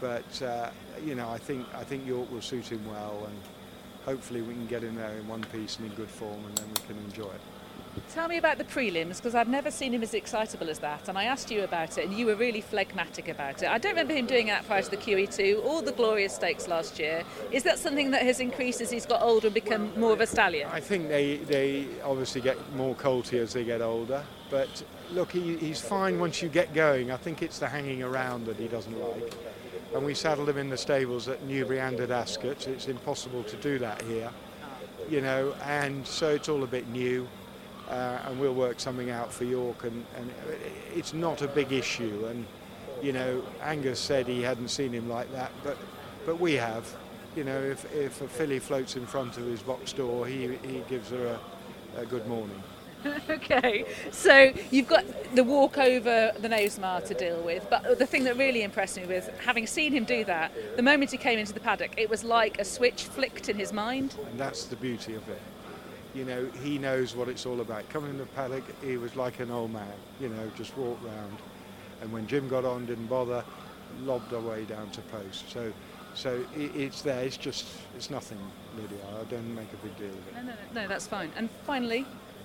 [0.00, 0.70] But uh,
[1.04, 3.38] you know, I think I think York will suit him well, and
[4.04, 6.66] hopefully we can get him there in one piece and in good form, and then
[6.68, 7.40] we can enjoy it.
[8.12, 11.08] Tell me about the prelims because I've never seen him as excitable as that.
[11.08, 13.68] And I asked you about it, and you were really phlegmatic about it.
[13.68, 16.98] I don't remember him doing that prior to the QE2 or the Glorious Stakes last
[16.98, 17.22] year.
[17.50, 20.26] Is that something that has increased as he's got older and become more of a
[20.26, 20.68] stallion?
[20.72, 24.24] I think they, they obviously get more colty as they get older.
[24.50, 27.10] But look, he, he's fine once you get going.
[27.10, 29.34] I think it's the hanging around that he doesn't like.
[29.94, 32.66] And we saddled him in the stables at Newbury and at Ascot.
[32.68, 34.30] It's impossible to do that here,
[34.62, 34.66] ah.
[35.10, 37.28] you know, and so it's all a bit new
[37.92, 39.84] uh, and we'll work something out for York.
[39.84, 40.30] And, and,
[40.94, 42.26] it's not a big issue.
[42.28, 42.46] And
[43.02, 45.76] you know, Angus said he hadn't seen him like that, but
[46.24, 46.86] but we have.
[47.36, 50.82] You know, if, if a filly floats in front of his box door, he, he
[50.86, 51.38] gives her
[51.96, 52.62] a, a good morning.
[53.30, 58.24] okay, so you've got the walk over the Knavesmire to deal with, but the thing
[58.24, 61.54] that really impressed me was having seen him do that, the moment he came into
[61.54, 64.14] the paddock, it was like a switch flicked in his mind.
[64.30, 65.40] And that's the beauty of it
[66.14, 67.88] you know, he knows what it's all about.
[67.88, 71.36] Coming in the paddock, he was like an old man, you know, just walked round.
[72.00, 73.44] And when Jim got on, didn't bother,
[74.02, 75.50] lobbed away down to post.
[75.50, 75.72] So,
[76.14, 77.24] so it, it's there.
[77.24, 78.38] It's just, it's nothing,
[78.76, 78.98] Lydia.
[79.20, 80.34] I don't make a big deal of it.
[80.34, 81.30] No, no, no, no that's fine.
[81.36, 82.04] And finally,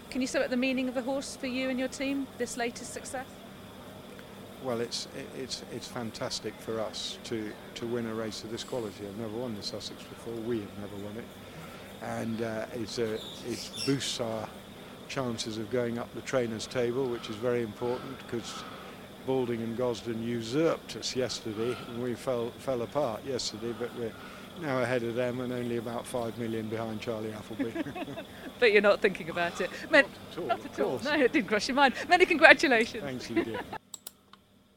[0.09, 2.55] can you sum up the meaning of the horse for you and your team, this
[2.55, 3.27] latest success?
[4.63, 9.05] Well, it's it's it's fantastic for us to to win a race of this quality.
[9.05, 10.33] I've never won the Sussex before.
[10.33, 11.25] We have never won it
[12.01, 14.47] and uh, it's a, it boosts our
[15.07, 18.63] chances of going up the trainers table, which is very important because
[19.25, 24.13] Balding and Gosden usurped us yesterday and we fell, fell apart yesterday, but we're
[24.61, 27.71] now ahead of them and only about five million behind Charlie Appleby.
[28.59, 29.69] but you're not thinking about it.
[29.91, 30.05] Men-
[30.37, 30.93] not at all.
[30.93, 31.17] Not at all.
[31.17, 31.93] No, it didn't cross your mind.
[32.07, 33.03] Many congratulations.
[33.03, 33.61] Thanks, Lydia.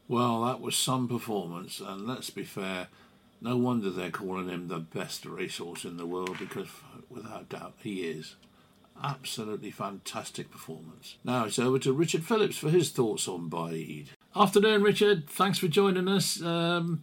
[0.07, 2.87] well, that was some performance, and let's be fair,
[3.41, 6.67] no wonder they're calling him the best racehorse in the world because,
[7.09, 8.35] without doubt, he is.
[9.03, 11.17] Absolutely fantastic performance.
[11.23, 14.09] Now it's over to Richard Phillips for his thoughts on Baaeed.
[14.35, 15.27] Afternoon, Richard.
[15.27, 16.39] Thanks for joining us.
[16.41, 17.01] Um,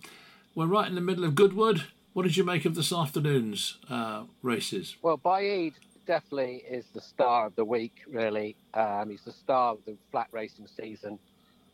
[0.54, 1.84] we're right in the middle of Goodwood.
[2.12, 4.96] What did you make of this afternoon's uh, races?
[5.02, 5.74] Well, Baaeed
[6.06, 8.02] definitely is the star of the week.
[8.08, 11.18] Really, um, he's the star of the flat racing season.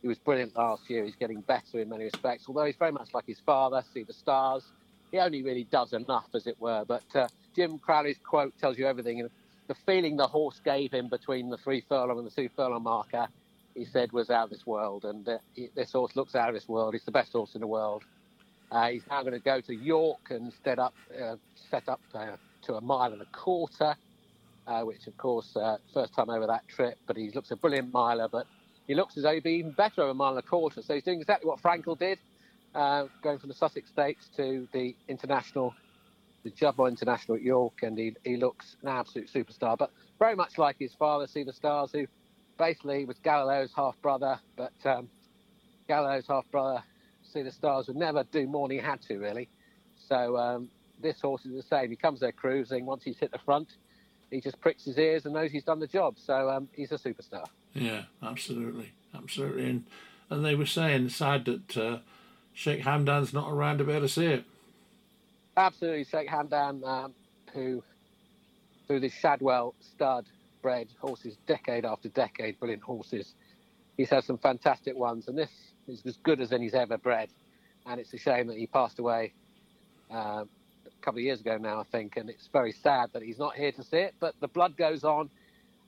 [0.04, 1.02] He was brilliant last year.
[1.02, 2.44] He's getting better in many respects.
[2.46, 4.62] Although he's very much like his father, Sea The Stars.
[5.10, 6.84] He only really does enough, as it were.
[6.86, 9.26] But uh, Jim Crowley's quote tells you everything.
[9.66, 13.28] The feeling the horse gave him between the three furlong and the two furlong marker,
[13.74, 15.06] he said, was out of this world.
[15.06, 16.92] And uh, he, this horse looks out of this world.
[16.92, 18.04] He's the best horse in the world.
[18.70, 21.36] Uh, he's now going to go to York and set up, uh,
[21.70, 23.96] set up uh, to a mile and a quarter,
[24.66, 26.98] uh, which, of course, uh, first time over that trip.
[27.06, 28.28] But he looks a brilliant miler.
[28.28, 28.46] But
[28.86, 30.82] he looks as though he'd be even better over a mile and a quarter.
[30.82, 32.18] So he's doing exactly what Frankel did,
[32.74, 35.74] uh, going from the Sussex Stakes to the international,
[36.42, 39.78] the Juddmonte International at York, and he, he looks an absolute superstar.
[39.78, 42.06] But very much like his father, Sea The Stars, who
[42.58, 45.08] basically was Galileo's half brother, but um,
[45.88, 46.82] Galileo's half brother,
[47.32, 49.48] Sea The Stars, would never do more than he had to, really.
[50.08, 50.68] So um,
[51.00, 51.90] this horse is the same.
[51.90, 52.84] He comes there cruising.
[52.84, 53.68] Once he's hit the front,
[54.30, 56.16] he just pricks his ears and knows he's done the job.
[56.18, 57.46] So um, he's a superstar.
[57.74, 59.68] Yeah, absolutely, absolutely.
[59.68, 59.84] And
[60.30, 61.98] and they were saying sad that uh,
[62.52, 64.44] Sheikh Hamdan's not around to be able to see it.
[65.56, 67.14] Absolutely, Sheikh Hamdan, um,
[67.52, 67.82] who
[68.86, 70.26] through this Shadwell stud
[70.62, 73.34] bred horses decade after decade, brilliant horses.
[73.96, 75.50] He's had some fantastic ones, and this
[75.86, 77.28] is as good as any he's ever bred.
[77.86, 79.34] And it's a shame that he passed away
[80.10, 80.44] uh,
[80.86, 83.54] a couple of years ago now, I think, and it's very sad that he's not
[83.54, 84.14] here to see it.
[84.20, 85.28] But the blood goes on,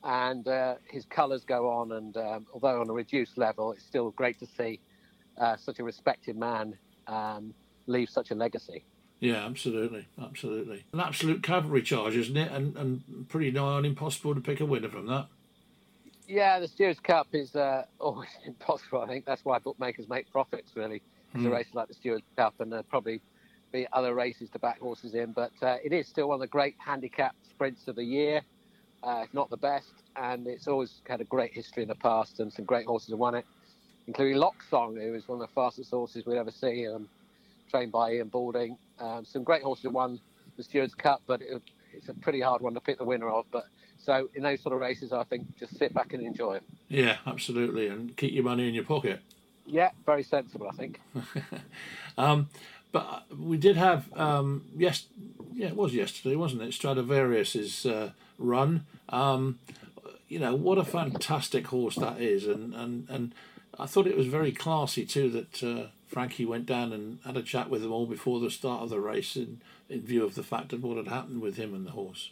[0.07, 4.12] and uh, his colours go on, and um, although on a reduced level, it's still
[4.12, 4.81] great to see
[5.37, 7.53] uh, such a respected man um,
[7.87, 8.85] leave such a legacy.
[9.19, 10.85] Yeah, absolutely, absolutely.
[10.92, 12.53] An absolute cavalry charge, isn't it?
[12.53, 15.27] And and pretty nigh on impossible to pick a winner from that.
[16.29, 19.01] Yeah, the Stewards Cup is uh, always impossible.
[19.01, 20.73] I think that's why bookmakers make profits.
[20.77, 21.03] Really,
[21.35, 21.47] it's Mm.
[21.47, 23.21] a race like the Stewards Cup, and there'll probably
[23.73, 25.33] be other races to back horses in.
[25.33, 28.42] But uh, it is still one of the great handicap sprints of the year,
[29.03, 29.93] uh, if not the best.
[30.17, 33.19] And it's always had a great history in the past, and some great horses have
[33.19, 33.45] won it,
[34.07, 37.09] including Lochsong, who is one of the fastest horses we'd ever see, um,
[37.71, 38.79] trained by Ian Balding.
[38.99, 40.21] Um, some great horses have won
[40.57, 43.45] the Stewards Cup, but it, it's a pretty hard one to pick the winner of.
[43.51, 43.67] But
[43.99, 46.63] so in those sort of races, I think just sit back and enjoy it.
[46.89, 49.21] Yeah, absolutely, and keep your money in your pocket.
[49.67, 51.01] Yeah, very sensible, I think.
[52.19, 52.49] Um,
[52.93, 55.05] but we did have um, yes,
[55.53, 56.73] yeah, it was yesterday, wasn't it?
[56.73, 58.87] Stradivarius's uh, run.
[59.09, 59.59] Um,
[60.29, 63.35] you know what a fantastic horse that is, and and and
[63.79, 67.42] I thought it was very classy too that uh, Frankie went down and had a
[67.42, 70.42] chat with them all before the start of the race, in in view of the
[70.42, 72.31] fact of what had happened with him and the horse.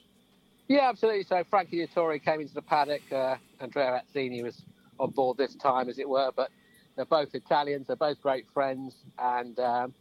[0.66, 1.24] Yeah, absolutely.
[1.24, 3.02] So Frankie Dettori came into the paddock.
[3.12, 4.62] Uh, Andrea Atzeni was
[4.98, 6.50] on board this time, as it were, but
[6.96, 7.86] they're both Italians.
[7.86, 9.94] They're both great friends, and um,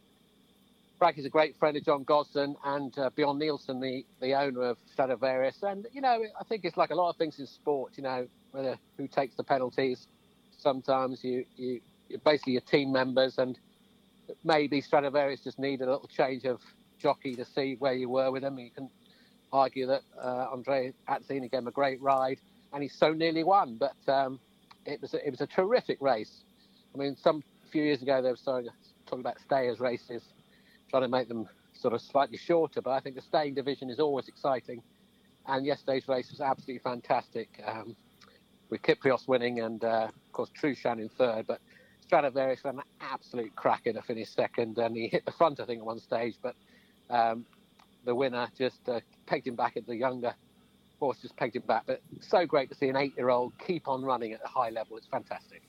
[0.98, 4.78] Frankie's a great friend of John Gosden and uh, Bjorn Nielsen, the, the owner of
[4.92, 5.62] Stradivarius.
[5.62, 7.92] And you know, I think it's like a lot of things in sport.
[7.96, 10.06] You know, whether who takes the penalties.
[10.56, 11.80] Sometimes you you
[12.24, 13.58] basically your team members, and
[14.44, 16.60] maybe Stradivarius just needed a little change of
[16.98, 18.58] jockey to see where you were with them.
[18.58, 18.88] You can
[19.52, 22.40] argue that uh, Andre Atzeni gave him a great ride,
[22.72, 23.78] and he so nearly won.
[23.78, 24.38] But um,
[24.86, 26.44] it was a, it was a terrific race.
[26.94, 28.70] I mean, some few years ago they were starting
[29.06, 30.22] talking about stayers races,
[30.94, 32.80] trying to make them sort of slightly shorter.
[32.80, 34.80] But I think the staying division is always exciting,
[35.48, 37.48] and yesterday's race was absolutely fantastic.
[37.66, 37.96] Um,
[38.70, 41.60] with Kyprios winning and uh, of course Trueshan in third, but
[42.00, 45.80] Stradivarius had an absolute cracker to finish second, and he hit the front I think
[45.80, 46.54] at one stage, but
[47.10, 47.44] um,
[48.04, 50.32] the winner just uh, pegged him back at the younger
[51.00, 51.84] horse, just pegged him back.
[51.86, 54.96] But so great to see an eight-year-old keep on running at a high level.
[54.96, 55.62] It's fantastic.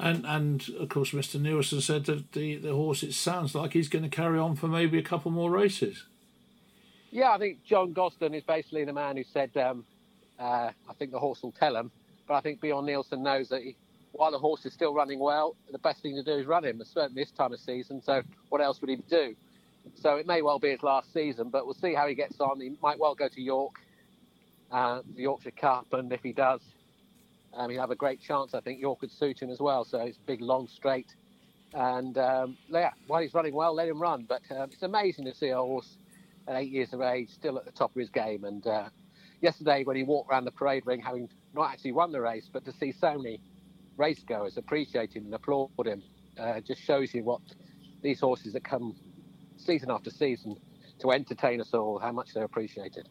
[0.00, 1.40] And and of course, Mr.
[1.40, 3.02] Nielsen said that the, the horse.
[3.02, 6.04] It sounds like he's going to carry on for maybe a couple more races.
[7.10, 9.84] Yeah, I think John Gosden is basically the man who said, um,
[10.38, 11.90] uh, I think the horse will tell him.
[12.26, 13.76] But I think Bjorn Nielsen knows that he,
[14.12, 16.80] while the horse is still running well, the best thing to do is run him,
[16.84, 18.00] certainly this time of season.
[18.00, 19.34] So what else would he do?
[19.96, 22.60] So it may well be his last season, but we'll see how he gets on.
[22.60, 23.74] He might well go to York,
[24.70, 26.60] uh, the Yorkshire Cup, and if he does,
[27.54, 28.54] um, he'll have a great chance.
[28.54, 29.84] I think York would suit him as well.
[29.84, 31.14] So it's big, long straight.
[31.74, 34.26] And um, yeah, while he's running well, let him run.
[34.28, 35.96] But um, it's amazing to see a horse
[36.48, 38.44] at eight years of age still at the top of his game.
[38.44, 38.88] And uh,
[39.40, 42.64] yesterday, when he walked around the parade ring, having not actually won the race, but
[42.64, 43.40] to see so many
[43.98, 46.02] racegoers appreciate him and applaud him,
[46.38, 47.40] uh, just shows you what
[48.02, 48.96] these horses that come
[49.56, 50.56] season after season
[51.00, 53.08] to entertain us all, how much they're appreciated.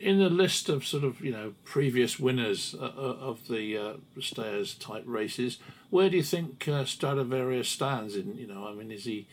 [0.00, 3.92] In the list of sort of you know previous winners uh, uh, of the uh,
[4.20, 5.58] stayers type races,
[5.90, 8.14] where do you think uh, Stradivarius stands?
[8.14, 9.26] In you know, I mean, is he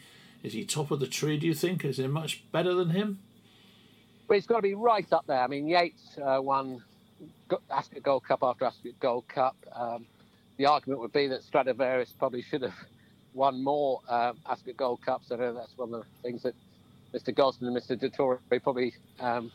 [0.43, 1.37] is he top of the tree?
[1.37, 3.19] Do you think is there much better than him?
[4.27, 5.39] But it's got to be right up there.
[5.39, 6.83] I mean, Yeats uh, won
[7.69, 9.55] Ascot Gold Cup after Ascot Gold Cup.
[9.73, 10.05] Um,
[10.57, 12.73] the argument would be that Stradivarius probably should have
[13.33, 15.31] won more um, Ascot Gold Cups.
[15.31, 16.55] I know that's one of the things that
[17.13, 17.35] Mr.
[17.35, 17.97] Gosden and Mr.
[17.97, 19.51] Dettori probably um,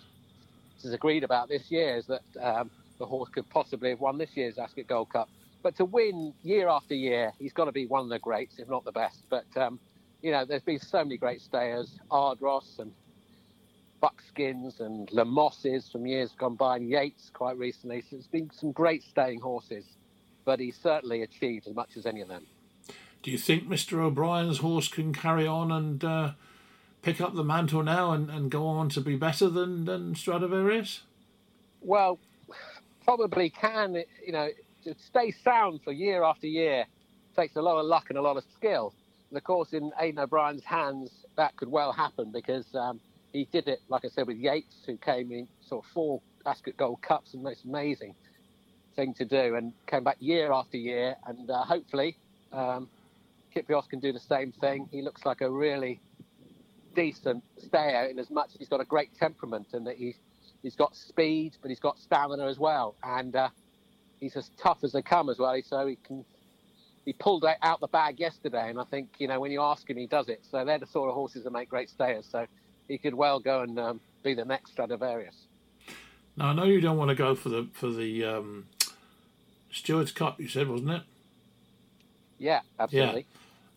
[0.83, 4.31] has agreed about this year is that um, the horse could possibly have won this
[4.37, 5.28] year's Ascot Gold Cup.
[5.62, 8.68] But to win year after year, he's got to be one of the greats, if
[8.68, 9.22] not the best.
[9.28, 9.78] But um,
[10.22, 12.93] you know, there's been so many great stayers, Ardross and
[14.01, 18.01] Buckskins and Le Mosses from years gone by, and Yeats quite recently.
[18.03, 19.85] So there's been some great staying horses,
[20.45, 22.47] but he's certainly achieved as much as any of them.
[23.22, 23.99] Do you think Mr.
[23.99, 26.33] O'Brien's horse can carry on and uh,
[27.03, 31.03] pick up the mantle now and, and go on to be better than, than Stradivarius?
[31.80, 32.18] Well,
[33.05, 34.03] probably can.
[34.24, 34.48] You know,
[34.84, 36.84] to stay sound for year after year
[37.36, 38.92] takes a lot of luck and a lot of skill.
[39.30, 43.01] And of course, in Aidan O'Brien's hands, that could well happen because um,
[43.32, 46.76] he did it, like I said, with Yeats, who came in sort of four Ascot
[46.76, 48.14] Gold Cups, and most amazing
[48.96, 51.16] thing to do, and came back year after year.
[51.26, 52.16] And uh, hopefully,
[52.53, 52.88] um,
[53.55, 54.88] Kyprios can do the same thing.
[54.90, 56.01] He looks like a really
[56.95, 60.16] decent stayer in as much as he's got a great temperament and that he's
[60.62, 63.49] he's got speed, but he's got stamina as well, and uh,
[64.18, 65.59] he's as tough as they come as well.
[65.64, 66.24] So he can
[67.05, 69.97] he pulled out the bag yesterday, and I think you know when you ask him,
[69.97, 70.45] he does it.
[70.51, 72.26] So they're the sort of horses that make great stayers.
[72.30, 72.47] So
[72.88, 75.47] he could well go and um, be the next Stradivarius.
[76.36, 78.66] Now I know you don't want to go for the for the um,
[79.70, 80.41] Stewards Cup.
[80.41, 81.03] You said, wasn't it?
[82.38, 83.26] Yeah, absolutely.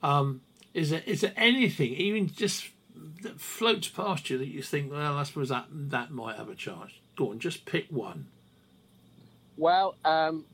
[0.03, 0.17] Yeah.
[0.17, 0.41] Um,
[0.73, 2.69] is there is there anything even just
[3.21, 6.55] that floats past you that you think, well, I suppose that that might have a
[6.55, 6.91] chance?
[7.15, 8.27] Go on, just pick one.
[9.57, 10.45] Well, um,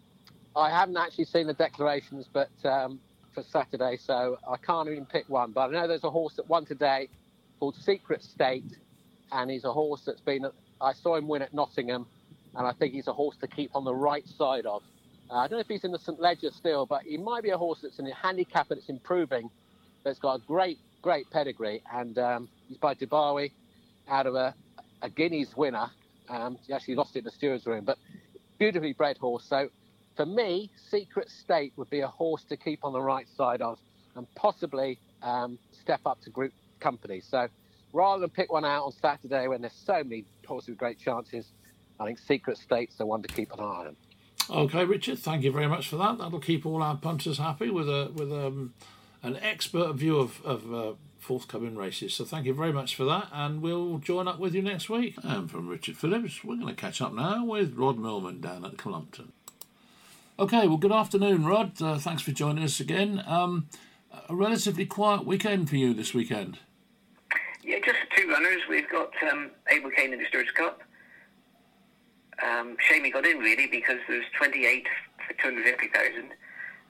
[0.56, 3.00] I haven't actually seen the declarations, but um,
[3.34, 5.52] for Saturday, so I can't even pick one.
[5.52, 7.10] But I know there's a horse that won today
[7.60, 8.78] called Secret State,
[9.32, 10.46] and he's a horse that's been.
[10.82, 12.06] I saw him win at Nottingham,
[12.56, 14.82] and I think he's a horse to keep on the right side of.
[15.30, 17.52] Uh, I don't know if he's in the St Leger still, but he might be
[17.52, 19.50] a horse that's in a handicap that's improving.
[20.04, 23.52] That's got a great, great pedigree, and um, he's by Dubawi,
[24.08, 24.54] out of a,
[25.02, 25.89] a Guineas winner.
[26.30, 27.97] Um, he actually lost it in the stewards room, but
[28.58, 29.45] beautifully bred horse.
[29.45, 29.70] So
[30.16, 33.80] for me, Secret State would be a horse to keep on the right side of
[34.16, 37.22] and possibly um, step up to group company.
[37.22, 37.47] So
[37.93, 41.47] rather than pick one out on Saturday when there's so many horses with great chances,
[42.00, 43.95] I think Secret State's the one to keep an eye on.
[44.50, 46.18] Okay, Richard, thank you very much for that.
[46.18, 48.74] That'll keep all our punters happy with a with um,
[49.22, 52.13] an expert view of, of uh, forthcoming races.
[52.13, 55.15] So thank you very much for that, and we'll join up with you next week.
[55.24, 58.78] And from Richard Phillips, we're going to catch up now with Rod Millman down at
[58.78, 59.34] Cullompton.
[60.39, 61.82] Okay, well, good afternoon, Rod.
[61.82, 63.22] Uh, thanks for joining us again.
[63.28, 63.67] Um,
[64.30, 66.59] a relatively quiet weekend for you this weekend.
[67.61, 68.61] Yeah, just two runners.
[68.70, 70.82] We've got um, Abel Kane in the Stewards Cup.
[72.41, 74.88] Um, shame he got in really because there's 28
[75.28, 76.32] for 250,000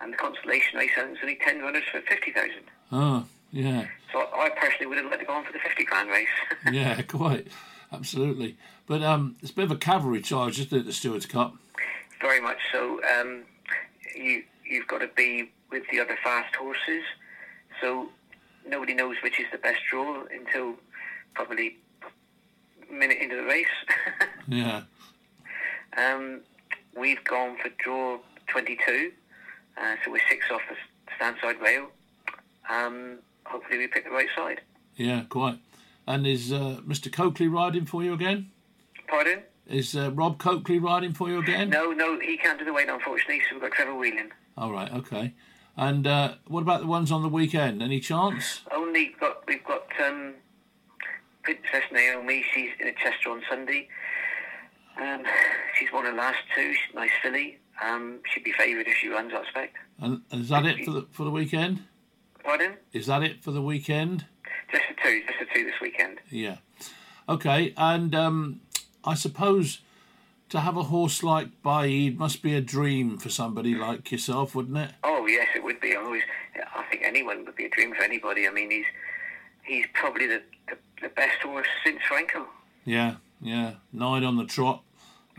[0.01, 2.51] and the consolation race has only 10 runners for 50,000.
[2.91, 3.85] Oh, yeah.
[4.11, 6.27] So I personally would have let it go on for the 50 grand race.
[6.71, 7.47] yeah, quite.
[7.91, 8.57] Absolutely.
[8.87, 11.55] But um, it's a bit of a cavalry charge, isn't it, the Stewards Cup?
[12.21, 13.01] Very much so.
[13.03, 13.43] Um,
[14.15, 17.03] you, you've got to be with the other fast horses.
[17.81, 18.09] So
[18.67, 20.75] nobody knows which is the best draw until
[21.33, 21.77] probably
[22.89, 23.67] a minute into the race.
[24.47, 24.81] yeah.
[25.97, 26.41] Um,
[26.97, 29.11] we've gone for draw 22,
[29.81, 30.75] uh, so we're six off the
[31.15, 31.87] stand side rail.
[32.69, 34.61] Um, hopefully we pick the right side.
[34.95, 35.59] Yeah, quite.
[36.07, 37.11] And is uh, Mr.
[37.11, 38.51] Coakley riding for you again?
[39.07, 39.43] Pardon?
[39.67, 41.69] Is uh, Rob Coakley riding for you again?
[41.69, 44.31] No, no, he can't do the weight, unfortunately, so we've got Trevor Whelan.
[44.57, 45.33] All right, okay.
[45.77, 47.81] And uh, what about the ones on the weekend?
[47.81, 48.61] Any chance?
[48.71, 50.33] Only got we've got um,
[51.43, 52.43] Princess Naomi.
[52.53, 53.87] She's in a Chester on Sunday.
[54.99, 55.23] Um,
[55.79, 56.73] she's won her last two.
[56.73, 57.59] She's nice filly.
[57.83, 59.77] Um, she'd be favoured if she runs, I expect.
[59.99, 61.83] And is that it for the for the weekend?
[62.43, 62.73] Pardon?
[62.93, 64.25] Is that it for the weekend?
[64.71, 65.21] Just the two.
[65.25, 66.19] Just the two this weekend.
[66.29, 66.57] Yeah.
[67.27, 68.61] Okay, and um,
[69.03, 69.81] I suppose
[70.49, 74.77] to have a horse like Baaeed must be a dream for somebody like yourself, wouldn't
[74.77, 74.91] it?
[75.03, 75.95] Oh yes, it would be.
[75.95, 76.23] I always,
[76.75, 78.47] I think anyone would be a dream for anybody.
[78.47, 78.85] I mean, he's
[79.63, 82.45] he's probably the the, the best horse since Frankel.
[82.83, 84.83] Yeah, yeah, nine on the trot.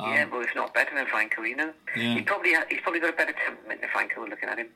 [0.01, 1.73] Um, yeah, well, if not better than Frankel, you know.
[1.97, 2.15] Yeah.
[2.15, 4.29] He probably he's probably got a better temperament than Frankel.
[4.29, 4.69] Looking at him.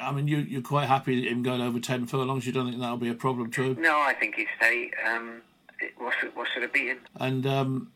[0.00, 2.46] I mean, you you're quite happy him going over ten furlongs.
[2.46, 3.74] You don't think that'll be a problem too?
[3.78, 4.90] No, I think he'd stay.
[5.06, 5.42] Um,
[5.96, 6.98] what's what's it beating?
[7.16, 7.92] And um,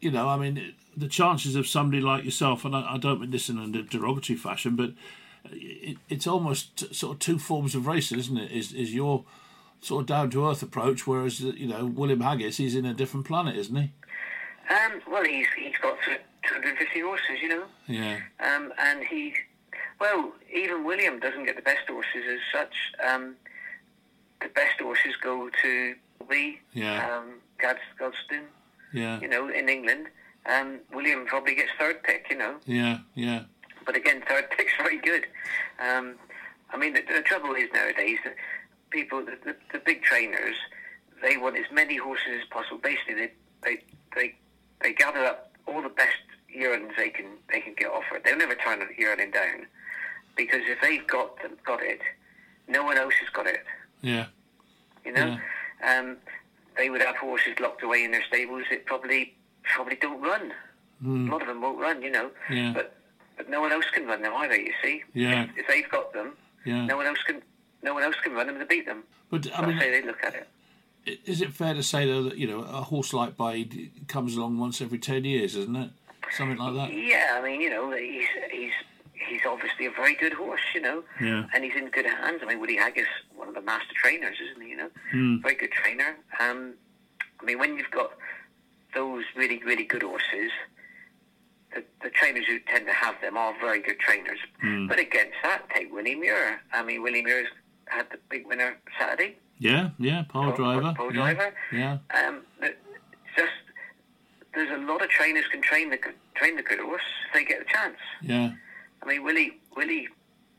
[0.00, 3.30] you know, I mean, the chances of somebody like yourself, and I, I don't mean
[3.30, 4.90] this in a derogatory fashion, but
[5.50, 8.52] it, it's almost sort of two forms of racing, isn't it?
[8.52, 9.24] Is is your
[9.80, 13.26] sort of down to earth approach, whereas you know William Haggas, he's in a different
[13.26, 13.92] planet, isn't he?
[14.70, 15.96] Um, well, he's he's got
[16.46, 17.64] 250 horses, you know.
[17.86, 18.18] Yeah.
[18.40, 19.34] Um, and he,
[20.00, 22.74] well, even William doesn't get the best horses as such.
[23.06, 23.36] Um,
[24.40, 25.94] the best horses go to
[26.30, 27.16] Lee, Yeah.
[27.18, 28.44] um, Gads, Gosden,
[28.92, 29.18] Yeah.
[29.20, 30.08] you know, in England.
[30.46, 32.56] Um, William probably gets third pick, you know.
[32.66, 32.98] Yeah.
[33.14, 33.44] Yeah.
[33.84, 35.26] But again, third pick's very good.
[35.80, 36.14] Um,
[36.70, 38.34] I mean, the, the trouble is nowadays that
[38.90, 40.56] people, the, the, the big trainers,
[41.22, 42.78] they want as many horses as possible.
[42.78, 43.32] Basically, they
[43.64, 43.78] they
[44.14, 44.34] they,
[44.82, 46.16] they gather up all the best
[46.48, 48.22] yearlings they can they can get offered.
[48.24, 49.66] They'll never turn yearling down
[50.36, 52.00] because if they've got them, got it,
[52.68, 53.64] no one else has got it.
[54.02, 54.26] Yeah.
[55.04, 55.38] You know,
[55.86, 56.16] um,
[56.76, 59.34] they would have horses locked away in their stables that probably
[59.74, 60.52] probably don't run.
[61.04, 61.28] Mm.
[61.28, 62.30] A lot of them won't run, you know.
[62.50, 62.72] Yeah.
[62.74, 62.94] But
[63.36, 64.56] but no one else can run them either.
[64.56, 65.02] You see.
[65.14, 65.44] Yeah.
[65.44, 66.32] If, if they've got them,
[66.64, 66.84] Yeah.
[66.86, 67.42] no one else can.
[67.82, 69.04] No one else can run them to beat them.
[69.30, 70.48] But I That's mean, how they look at it.
[71.26, 74.58] Is it fair to say though that you know a horse like Baaeed comes along
[74.58, 75.90] once every ten years, isn't it?
[76.36, 76.92] Something like that.
[76.96, 78.72] Yeah, I mean, you know, he's he's
[79.28, 81.46] he's obviously a very good horse, you know, Yeah.
[81.54, 82.40] and he's in good hands.
[82.42, 84.70] I mean, Woody Haggas, one of the master trainers, isn't he?
[84.70, 85.42] You know, Mm.
[85.42, 86.16] very good trainer.
[86.38, 86.74] Um,
[87.40, 88.12] I mean, when you've got
[88.94, 90.50] those really really good horses,
[91.74, 94.38] the, the trainers who tend to have them are very good trainers.
[94.64, 94.88] Mm.
[94.88, 96.60] But against that, take Willie Muir.
[96.72, 97.48] I mean, Willie Muir's
[97.86, 99.36] had the big winner Saturday.
[99.58, 99.90] Yeah.
[99.98, 100.24] Yeah.
[100.32, 100.96] Pyledriver.
[100.96, 101.12] pole yeah.
[101.34, 101.54] driver.
[101.72, 101.98] Yeah.
[102.14, 102.42] Um,
[103.36, 103.52] just
[104.54, 107.44] there's a lot of trainers can train the good- train the good horse if they
[107.44, 107.96] get the chance.
[108.22, 108.52] Yeah.
[109.02, 110.08] I mean, Willie Willie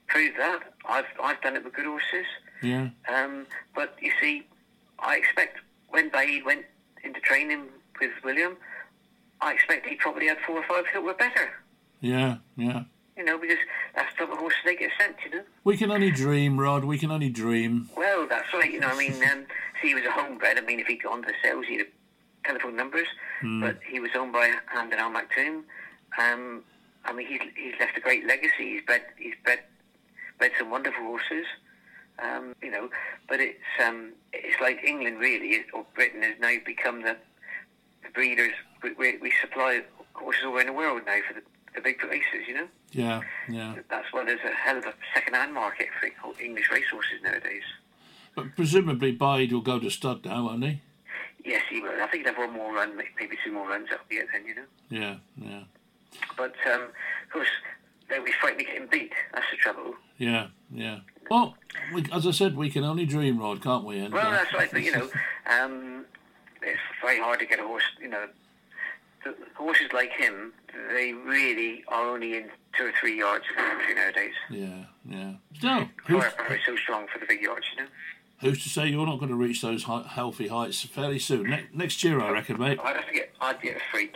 [0.08, 0.74] proved that.
[0.88, 2.26] I've I've done it with good horses.
[2.62, 2.90] Yeah.
[3.14, 3.46] Um,
[3.76, 4.46] but you see,
[5.00, 6.66] I expect when Baaeed went
[7.04, 7.64] into training
[8.00, 8.58] with William,
[9.42, 11.50] I expect he probably had four or five that were better.
[12.02, 12.38] Yeah.
[12.58, 12.84] Yeah.
[13.20, 13.58] You know, because
[13.96, 15.18] that's the type horses they get sent.
[15.26, 15.44] You know.
[15.66, 16.86] We can only dream, Rod.
[16.86, 17.90] We can only dream.
[17.98, 18.72] Well, that's right.
[18.72, 19.46] You know, I mean, um,
[19.82, 20.58] see, he was a homebred.
[20.58, 21.88] I mean, if he'd gone to the sales, he'd have
[22.46, 23.08] telephone numbers.
[23.42, 23.60] Hmm.
[23.60, 25.64] But he was owned by Hamdan Al Maktoum.
[26.18, 26.64] Um,
[27.04, 28.72] I mean, he's, he's left a great legacy.
[28.72, 29.60] He's bred, he's bred,
[30.38, 31.46] bred some wonderful horses.
[32.24, 32.90] Um, you know,
[33.28, 37.18] but it's um, it's like England really, or Britain has now become the,
[38.04, 38.54] the breeders.
[38.82, 41.42] We, we, we supply horses all around the world now for the,
[41.76, 42.48] the big races.
[42.48, 43.22] You know, Yeah.
[43.48, 43.76] Yeah.
[43.90, 46.10] that's why there's a hell of a second-hand market for
[46.42, 47.64] English racehorses nowadays.
[48.36, 50.82] But presumably Baaeed will go to stud now, won't he?
[51.44, 51.92] Yes, he will.
[52.02, 53.88] I think he'll have one more run, maybe two more runs.
[53.90, 54.66] That'll be it then, you know.
[54.90, 55.16] Yeah.
[55.38, 55.64] Yeah.
[56.38, 57.48] But um, of course,
[58.10, 59.14] they'll be frightened getting beat.
[59.34, 59.96] That's the trouble.
[60.18, 60.48] Yeah.
[60.74, 61.00] Yeah.
[61.30, 61.56] Well,
[61.94, 64.00] we, as I said, we can only dream, Rod, can't we?
[64.00, 64.70] And, Well, that's right.
[64.72, 65.10] But you know,
[65.46, 66.06] um,
[66.62, 67.84] it's very hard to get a horse.
[68.02, 68.28] You know,
[69.24, 70.54] the horses like him,
[70.94, 74.34] they really are only in two or three yards of country nowadays.
[74.50, 74.84] Yeah.
[75.10, 75.34] Yeah.
[75.58, 77.90] Still, who's, However, it's so strong for the big yards, you know.
[78.42, 81.50] who's to say you're not going to reach those healthy heights fairly soon?
[81.50, 82.80] Ne- next year, I reckon, mate.
[82.84, 84.16] I'd have to get, I'd get a freak.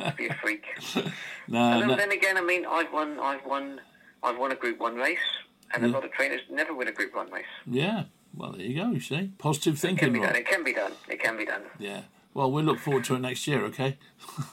[0.00, 0.64] I'd be a freak.
[1.48, 3.80] No, and then, no, then again, I mean, I've won, I've won,
[4.22, 5.18] I've won a Group One race,
[5.74, 7.44] and a lot of trainers never win a Group One race.
[7.66, 8.04] yeah.
[8.34, 8.90] Well, there you go.
[8.92, 10.08] You see, positive thinking.
[10.08, 10.36] It can be done.
[10.36, 10.92] It can be done.
[11.08, 11.62] It can be done.
[11.78, 12.00] Yeah.
[12.34, 13.62] Well, we'll look forward to it next year.
[13.66, 13.98] Okay.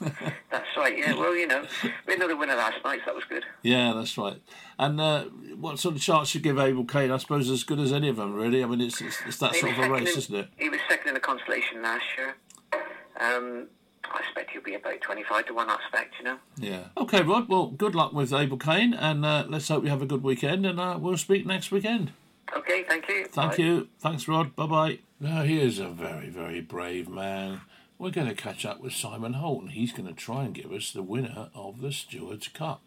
[0.50, 0.96] That's right.
[0.98, 1.14] Yeah.
[1.14, 3.00] Well, you know, we had another winner last night.
[3.00, 3.44] So that was good.
[3.62, 4.40] Yeah, that's right.
[4.78, 5.24] And uh,
[5.58, 7.10] what sort of chance you give Abel Kane?
[7.10, 8.62] I suppose as good as any of them, really.
[8.62, 10.48] I mean, it's it's, it's that He sort of a race, in- isn't it?
[10.58, 12.34] He was second in the constellation last year.
[13.18, 13.68] Um,
[14.04, 15.70] I expect he'll be about twenty-five to one.
[15.70, 16.14] I expect.
[16.18, 16.36] You know.
[16.58, 16.84] Yeah.
[16.98, 17.48] Okay, Rod.
[17.48, 20.66] Well, good luck with Abel Kane, and uh, let's hope you have a good weekend.
[20.66, 22.12] And uh, we'll speak next weekend.
[22.54, 22.84] Okay.
[22.88, 23.26] Thank you.
[23.26, 23.62] Thank Bye.
[23.62, 23.88] you.
[24.00, 24.54] Thanks, Rod.
[24.56, 24.98] Bye bye.
[25.20, 27.60] Now, he is a very, very brave man.
[28.00, 30.72] We're going to catch up with Simon Holt, and he's going to try and give
[30.72, 32.80] us the winner of the Stewards Cup.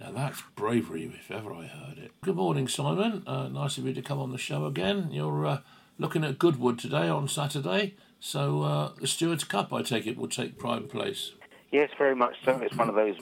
[0.00, 2.10] Now, that's bravery, if ever I heard it.
[2.20, 3.22] Good morning, Simon.
[3.28, 5.10] Uh, nice of you to come on the show again.
[5.12, 5.58] You're uh,
[5.98, 10.26] looking at Goodwood today on Saturday, so uh, the Stewards Cup, I take it, will
[10.26, 11.30] take prime place.
[11.70, 12.58] Yes, very much so.
[12.58, 13.18] It's one of those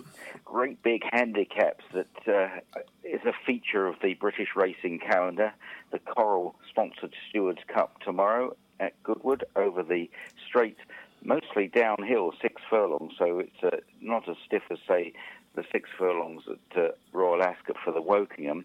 [0.46, 5.52] great big handicaps that uh, is a feature of the British racing calendar.
[5.90, 10.08] The Coral sponsored Stewards Cup tomorrow at Goodwood over the
[10.46, 10.78] straight,
[11.22, 13.12] mostly downhill, six furlongs.
[13.18, 15.12] So it's uh, not as stiff as, say,
[15.54, 18.64] the six furlongs at uh, Royal Ascot for the Wokingham.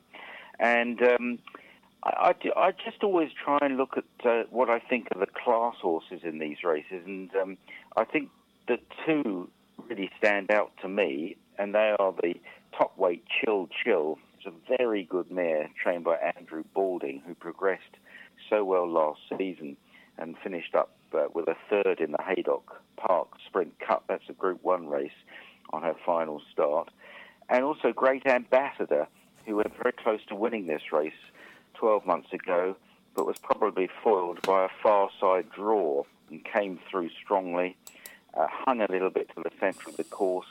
[0.59, 1.39] And um,
[2.03, 5.31] I, I, I just always try and look at uh, what I think are the
[5.31, 7.03] class horses in these races.
[7.05, 7.57] And um,
[7.97, 8.29] I think
[8.67, 9.49] the two
[9.89, 12.35] really stand out to me, and they are the
[12.77, 14.17] top weight Chill Chill.
[14.37, 17.83] It's a very good mare trained by Andrew Balding, who progressed
[18.49, 19.77] so well last season
[20.17, 24.05] and finished up uh, with a third in the Haydock Park Sprint Cup.
[24.07, 25.11] That's a Group 1 race
[25.71, 26.89] on her final start.
[27.49, 29.07] And also Great Ambassador,
[29.45, 31.13] who went very close to winning this race
[31.75, 32.75] 12 months ago,
[33.15, 37.75] but was probably foiled by a far side draw and came through strongly,
[38.33, 40.47] uh, hung a little bit to the centre of the course,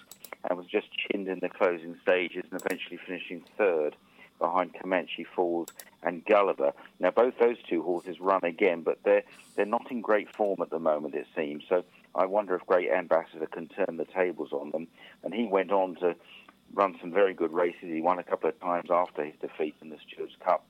[0.48, 3.96] and was just chinned in the closing stages and eventually finishing third
[4.42, 5.68] behind Commanche Falls
[6.02, 6.72] and Gulliver.
[6.98, 9.22] Now, both those two horses run again, but they're
[9.54, 11.62] they're not in great form at the moment, it seems.
[11.68, 11.84] So
[12.14, 14.88] I wonder if Great Ambassador can turn the tables on them.
[15.22, 16.16] And he went on to
[16.74, 17.82] run some very good races.
[17.82, 20.64] He won a couple of times after his defeat in the Stewards Cup.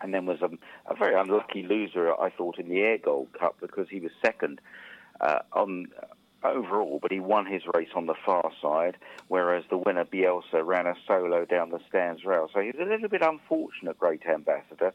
[0.00, 0.50] And then was a,
[0.86, 4.60] a very unlucky loser, I thought, in the Ayr Gold Cup because he was second
[5.20, 5.86] uh, on
[6.44, 8.96] overall, but he won his race on the far side,
[9.28, 12.48] whereas the winner Bielsa ran a solo down the stands rail.
[12.52, 14.92] So he was a little bit unfortunate, Great Ambassador,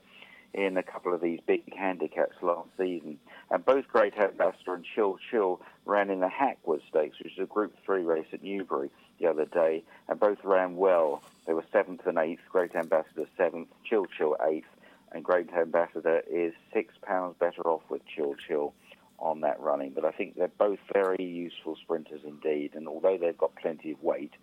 [0.53, 3.19] in a couple of these big handicaps last season.
[3.49, 7.45] And both Great Ambassador and Chill Chill ran in the Hackwood Stakes, which is a
[7.45, 8.89] Group 3 race at Newbury
[9.19, 11.23] the other day, and both ran well.
[11.45, 14.63] They were 7th and 8th, Great Ambassador 7th, Chill Chill 8th,
[15.11, 18.73] and Great Ambassador is £6 better off with Chill Chill
[19.19, 19.91] on that running.
[19.93, 24.01] But I think they're both very useful sprinters indeed, and although they've got plenty of
[24.03, 24.33] weight,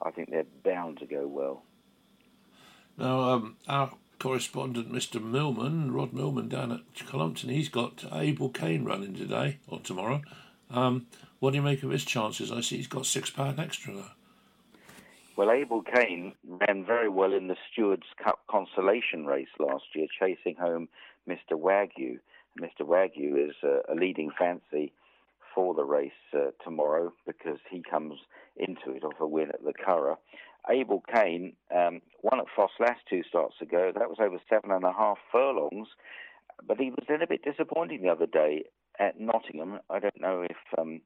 [0.00, 1.62] I think they're bound to go well.
[2.98, 5.22] Now, um, our correspondent, Mr.
[5.22, 10.22] Millman, Rod Millman down at Cullompton, he's got Abel Kane running today or tomorrow.
[10.70, 11.06] Um,
[11.38, 12.52] what do you make of his chances?
[12.52, 14.12] I see he's got six pound extra now.
[15.36, 20.56] Well, Abel Kane ran very well in the Stewards Cup consolation race last year, chasing
[20.56, 20.88] home
[21.28, 21.52] Mr.
[21.52, 22.18] Wagyu.
[22.60, 22.86] Mr.
[22.86, 24.92] Wagyu is a, a leading fancy
[25.54, 28.14] for the race uh, tomorrow because he comes
[28.56, 30.18] into it off a win at the Curragh.
[30.70, 33.92] Abel Kane um, won at Ffos Las two starts ago.
[33.94, 35.88] That was over seven and a half furlongs,
[36.66, 38.64] but he was then a bit disappointing the other day
[38.98, 39.80] at Nottingham.
[39.90, 41.00] I don't know if um,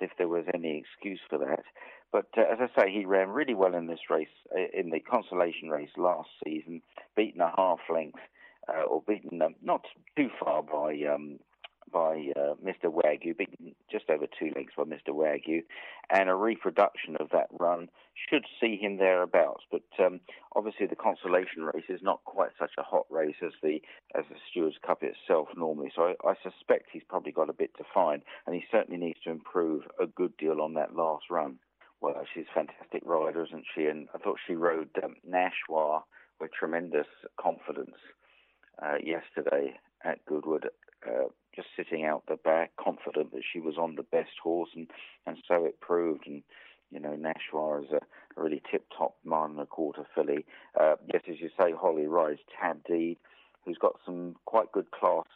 [0.00, 1.64] if there was any excuse for that,
[2.10, 4.26] but uh, as I say, he ran really well in this race,
[4.56, 6.80] uh, in the consolation race last season,
[7.14, 8.18] beaten a half length
[8.72, 9.84] uh, or beaten um, not
[10.16, 11.38] too far by um,
[11.92, 12.86] by uh, Mr.
[12.86, 15.10] Wagyu, beaten just over two lengths by Mr.
[15.10, 15.62] Wagyu,
[16.10, 17.88] and a reproduction of that run
[18.28, 19.64] should see him thereabouts.
[19.70, 20.20] But um,
[20.56, 23.80] obviously, the consolation race is not quite such a hot race as the
[24.14, 25.92] as the Stewards Cup itself normally.
[25.94, 29.20] So I, I suspect he's probably got a bit to find, and he certainly needs
[29.24, 31.58] to improve a good deal on that last run.
[32.00, 33.86] Well, she's a fantastic rider, isn't she?
[33.86, 36.02] And I thought she rode um, Nashwa
[36.40, 37.06] with tremendous
[37.40, 37.94] confidence
[38.80, 40.68] uh, yesterday at Goodwood,
[41.06, 44.88] uh, just sitting out the back, confident that she was on the best horse, and,
[45.26, 46.26] and so it proved.
[46.26, 46.42] And
[46.90, 48.00] you know, Nashwa is a,
[48.40, 50.46] really tip-top mile and a quarter filly.
[50.78, 53.18] Uh, yes, as you say, Holly rides Tabdeed,
[53.64, 55.26] who's got some quite good class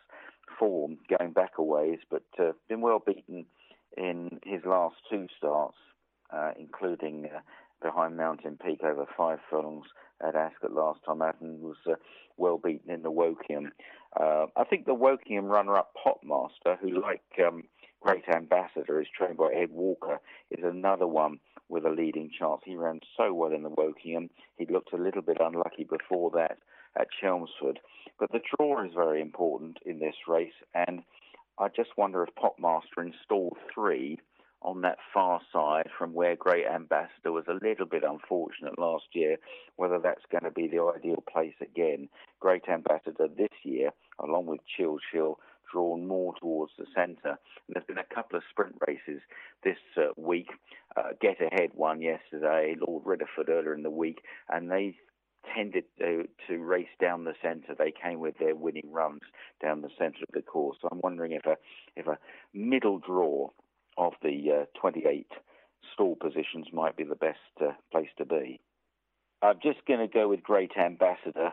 [0.59, 3.45] form going back a ways, but uh, been well beaten
[3.97, 5.77] in his last two starts,
[6.31, 7.41] uh, including uh,
[7.83, 9.87] behind Mountain Peak over five furlongs
[10.27, 11.95] at Ascot last time out and was uh,
[12.37, 13.71] well beaten in the Wokingham.
[14.19, 17.65] Uh, I think the Wokingham runner-up Popmaster, who like um,
[18.01, 20.19] Great Ambassador is trained by Ed Walker,
[20.51, 22.63] is another one with a leading chance.
[22.65, 24.31] He ran so well in the Wokingham.
[24.57, 26.59] He looked a little bit unlucky before that
[26.99, 27.81] at Chelmsford.
[28.19, 31.03] But the draw is very important in this race, and
[31.59, 34.19] I just wonder if Popmaster in stall three
[34.67, 39.37] on that far side from where Great Ambassador was a little bit unfortunate last year,
[39.77, 42.09] whether that's going to be the ideal place again.
[42.41, 45.39] Great Ambassador this year, along with Chill Chill,
[45.73, 47.39] drawn more towards the centre.
[47.39, 49.23] And there's been a couple of sprint races
[49.63, 50.49] this uh, week.
[50.97, 54.97] Uh, Get Ahead won yesterday, Lord Riddiford earlier in the week, and they
[55.55, 57.75] tended to, to race down the centre.
[57.79, 59.23] They came with their winning runs
[59.63, 60.79] down the centre of the course.
[60.83, 61.57] So I'm wondering if a
[61.95, 62.19] if a
[62.53, 63.51] middle draw
[63.99, 65.27] of the uh, 28
[65.93, 68.61] stall positions might be the best uh, place to be.
[69.43, 71.53] I'm just going to go with Great Ambassador.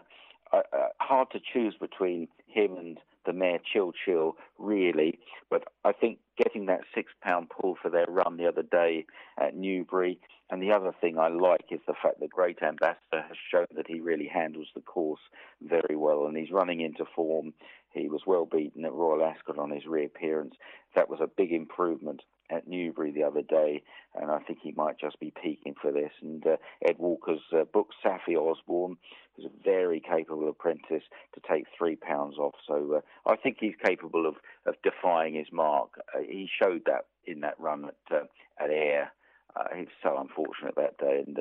[0.52, 0.62] Uh,
[1.00, 5.20] hard to choose between him and the mare Chill Chill, really,
[5.50, 9.06] but I think getting that six pound pull for their run the other day
[9.38, 10.20] at Newbury.
[10.50, 13.88] And the other thing I like is the fact that Great Ambassador has shown that
[13.88, 15.22] he really handles the course
[15.62, 17.54] very well and he's running into form.
[17.92, 20.56] He was well beaten at Royal Ascot on his reappearance.
[20.96, 22.22] That was a big improvement
[22.54, 23.84] at Newbury the other day,
[24.16, 26.12] and I think he might just be peaking for this.
[26.22, 28.98] And uh, Ed Walker's uh, book, Saffie Osborne,
[29.38, 32.56] is a very capable apprentice to take three pounds off.
[32.68, 34.36] So uh, I think he's capable of,
[34.66, 36.00] of defying his mark.
[36.16, 39.12] Uh, he showed that in that run at, uh, at Ayr.
[39.56, 41.38] Uh, he was so unfortunate that day, and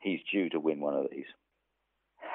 [0.00, 1.26] he's due to win one of these.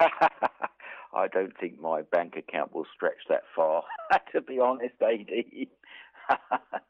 [1.14, 3.84] I don't think my bank account will stretch that far,
[4.32, 5.28] to be honest, AD.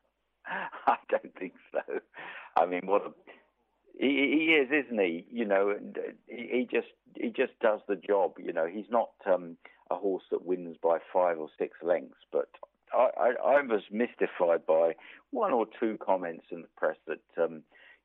[0.87, 2.01] I don't think so.
[2.57, 3.11] I mean, what a,
[3.99, 5.27] he, he is, isn't he?
[5.31, 8.35] You know, and uh, he, he just he just does the job.
[8.39, 9.57] You know, he's not um,
[9.91, 12.49] a horse that wins by five or six lengths, but
[12.93, 14.95] I, I, I was mystified by
[15.31, 17.63] one or two comments in the press that, um,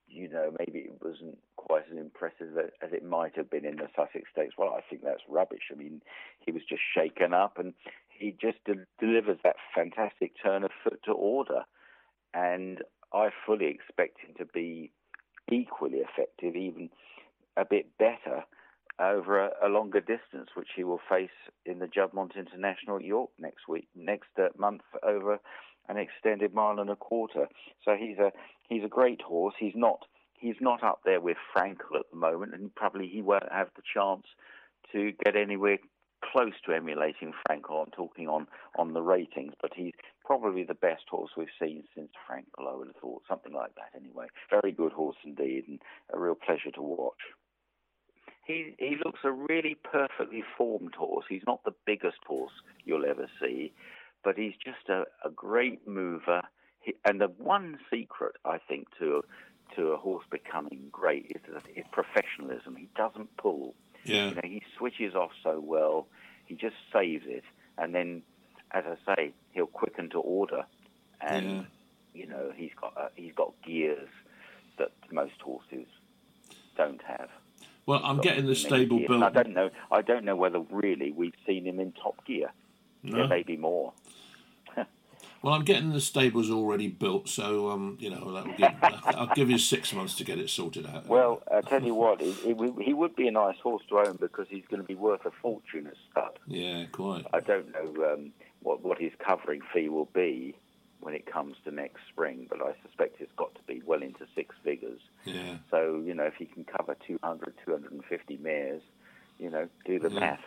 [0.07, 3.87] you know, maybe it wasn't quite as impressive as it might have been in the
[3.95, 4.55] Sussex Stakes.
[4.57, 5.69] Well, I think that's rubbish.
[5.71, 6.01] I mean,
[6.39, 7.73] he was just shaken up and
[8.09, 11.63] he just de- delivers that fantastic turn of foot to order.
[12.37, 12.83] And
[13.13, 14.91] I fully expect him to be
[15.51, 16.91] equally effective, even
[17.57, 18.43] a bit better
[18.99, 21.29] over a, a, longer distance, which he will face
[21.65, 25.39] in the Juddmonte International at York next week, next uh, month over
[25.89, 27.47] an extended mile and a quarter.
[27.83, 28.31] So he's a
[28.69, 29.55] he's a great horse.
[29.59, 33.51] He's not he's not up there with Frankel at the moment, and probably he won't
[33.51, 34.27] have the chance
[34.91, 35.79] to get anywhere
[36.23, 37.83] close to emulating Frankel.
[37.85, 38.47] I'm talking on
[38.77, 39.93] on the ratings, but he's
[40.25, 42.67] probably the best horse we've seen since Frankel.
[42.71, 43.99] I would have thought something like that.
[43.99, 45.79] Anyway, very good horse indeed, and
[46.13, 47.21] a real pleasure to watch
[48.47, 51.25] he he looks a really perfectly formed horse.
[51.29, 52.53] He's not the biggest horse
[52.85, 53.73] you'll ever see,
[54.23, 56.41] but he's just a, a great mover.
[56.79, 59.21] He, and the one secret I think to
[59.75, 62.77] to a horse becoming great is his professionalism.
[62.77, 63.75] He doesn't pull.
[64.07, 64.29] Yeah.
[64.29, 66.07] You know, he switches off so well.
[66.45, 67.43] He just saves it,
[67.77, 68.23] and then,
[68.71, 70.65] as I say, he'll quicken to order,
[71.19, 71.63] and yeah.
[72.13, 74.09] you know he's got uh, he's got gears
[74.77, 75.87] that most horses
[76.77, 77.29] don't have.
[77.85, 79.23] Well, I'm getting the stable built.
[79.23, 79.69] I don't know.
[79.91, 82.51] I don't know whether really we've seen him in top gear.
[83.03, 83.17] No.
[83.17, 83.93] There may be more.
[85.41, 89.33] Well, I'm getting the stables already built, so um, you know that will give, I'll
[89.35, 91.07] give you six months to get it sorted out.
[91.07, 92.33] Well, I tell you what, he,
[92.81, 95.31] he would be a nice horse to own because he's going to be worth a
[95.41, 96.39] fortune at stud.
[96.47, 97.25] Yeah, quite.
[97.33, 98.31] I don't know um,
[98.61, 100.55] what what his covering fee will be
[100.99, 104.25] when it comes to next spring, but I suspect it's got to be well into
[104.35, 104.99] six figures.
[105.25, 105.57] Yeah.
[105.69, 108.81] So, you know, if he can cover 200, 250 mares,
[109.39, 110.19] you know, do the yeah.
[110.19, 110.43] maths.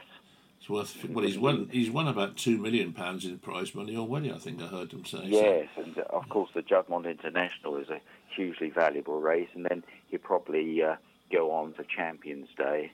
[0.61, 1.09] It's worth.
[1.09, 1.71] Well, he's won.
[1.73, 4.31] He's won about two million pounds in prize money already.
[4.31, 5.23] I think I heard him say.
[5.25, 5.83] Yes, so.
[5.83, 8.01] and uh, of course the Juddmonte International is a
[8.37, 10.97] hugely valuable race, and then he'll probably uh,
[11.33, 12.93] go on to Champions Day,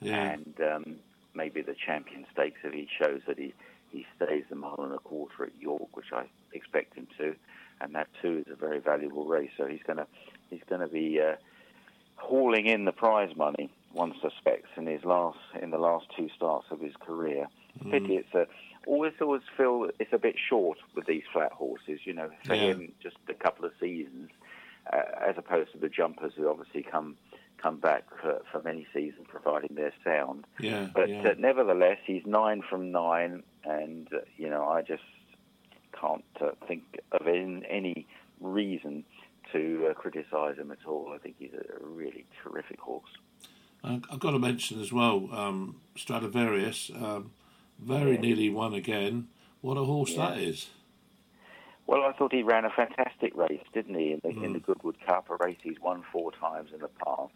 [0.00, 0.32] yeah.
[0.32, 0.96] and um,
[1.34, 3.54] maybe the Champion Stakes if he shows that he
[3.90, 7.34] he stays the mile and a quarter at York, which I expect him to,
[7.80, 9.50] and that too is a very valuable race.
[9.56, 10.06] So he's going to
[10.50, 11.36] he's to be uh,
[12.16, 13.70] hauling in the prize money.
[13.96, 17.46] One suspects in his last in the last two starts of his career.
[17.82, 17.92] Mm.
[17.92, 18.46] Pity it's a
[18.86, 22.00] always always feel it's a bit short with these flat horses.
[22.04, 22.72] You know, for yeah.
[22.72, 24.28] him just a couple of seasons,
[24.92, 27.16] uh, as opposed to the jumpers who obviously come
[27.56, 30.44] come back for, for many seasons, providing they're sound.
[30.60, 31.30] Yeah, but yeah.
[31.30, 35.04] Uh, nevertheless, he's nine from nine, and uh, you know I just
[35.98, 36.82] can't uh, think
[37.12, 38.06] of in, any
[38.42, 39.04] reason
[39.52, 41.12] to uh, criticise him at all.
[41.14, 43.08] I think he's a really terrific horse.
[43.86, 47.30] I've got to mention as well, um, Stradivarius, um,
[47.78, 48.20] very yeah.
[48.20, 49.28] nearly won again.
[49.60, 50.30] What a horse yeah.
[50.30, 50.68] that is!
[51.86, 54.44] Well, I thought he ran a fantastic race, didn't he, in the, mm.
[54.44, 57.32] in the Goodwood Cup, a race he's won four times in the past.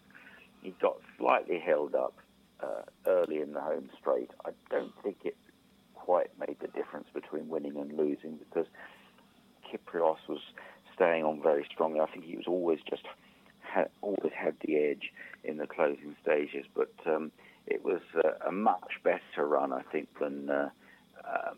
[0.62, 2.14] He got slightly held up
[2.60, 4.30] uh, early in the home straight.
[4.44, 5.36] I don't think it
[5.94, 8.66] quite made the difference between winning and losing because
[9.70, 10.40] Kyprios was
[10.94, 12.00] staying on very strongly.
[12.00, 13.04] I think he was always just
[13.72, 15.12] had, always had the edge
[15.44, 17.32] in the closing stages, but um,
[17.66, 20.70] it was uh, a much better run, I think, than uh,
[21.24, 21.56] um,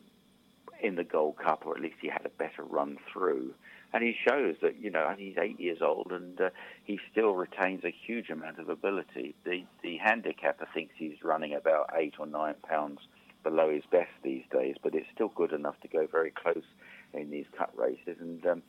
[0.83, 3.55] in the Gold Cup, or at least he had a better run through.
[3.95, 6.51] And he shows that you know he's eight years old and uh,
[6.85, 9.35] he still retains a huge amount of ability.
[9.45, 13.01] The the handicapper thinks he's running about eight or nine pounds
[13.43, 16.65] below his best these days, but it's still good enough to go very close
[17.13, 18.17] in these cut races.
[18.19, 18.63] And um,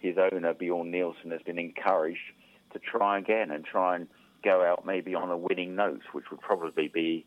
[0.00, 2.32] his owner, Bjorn Nielsen, has been encouraged
[2.74, 4.06] to try again and try and
[4.44, 7.24] go out maybe on a winning note, which would probably be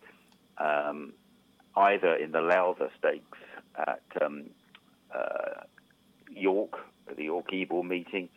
[0.60, 1.14] um,
[1.76, 3.38] either in the Lowther Stakes
[3.76, 4.50] at um,
[5.14, 5.64] uh,
[6.30, 6.74] York,
[7.16, 8.30] the York Ebor meeting,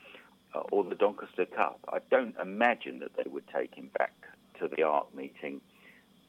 [0.55, 1.81] uh, or the Doncaster Cup.
[1.89, 4.15] I don't imagine that they would take him back
[4.59, 5.61] to the Arc meeting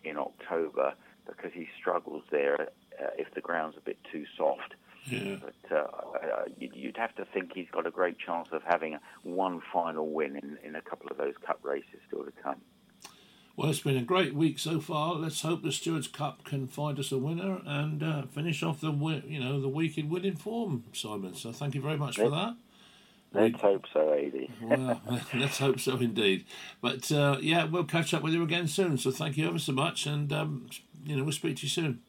[0.04, 0.94] in October
[1.28, 4.76] because he struggles there uh, if the ground's a bit too soft.
[5.06, 5.38] Yeah.
[5.42, 9.62] But uh, uh you'd have to think he's got a great chance of having one
[9.74, 12.62] final win in, in a couple of those cup races still to come.
[13.58, 15.16] Well, it's been a great week so far.
[15.16, 18.92] Let's hope the Stewards Cup can find us a winner and uh, finish off the
[19.28, 21.36] you know the week in winning form, Simon.
[21.36, 22.56] So thank you very much for that.
[23.34, 24.52] Let's hope so, Adi.
[24.62, 25.02] well,
[25.34, 26.46] let's hope so indeed.
[26.82, 28.98] But uh, yeah, we'll catch up with you again soon.
[28.98, 30.68] So thank you ever so much, and um,
[31.04, 32.02] you know we'll speak to you soon.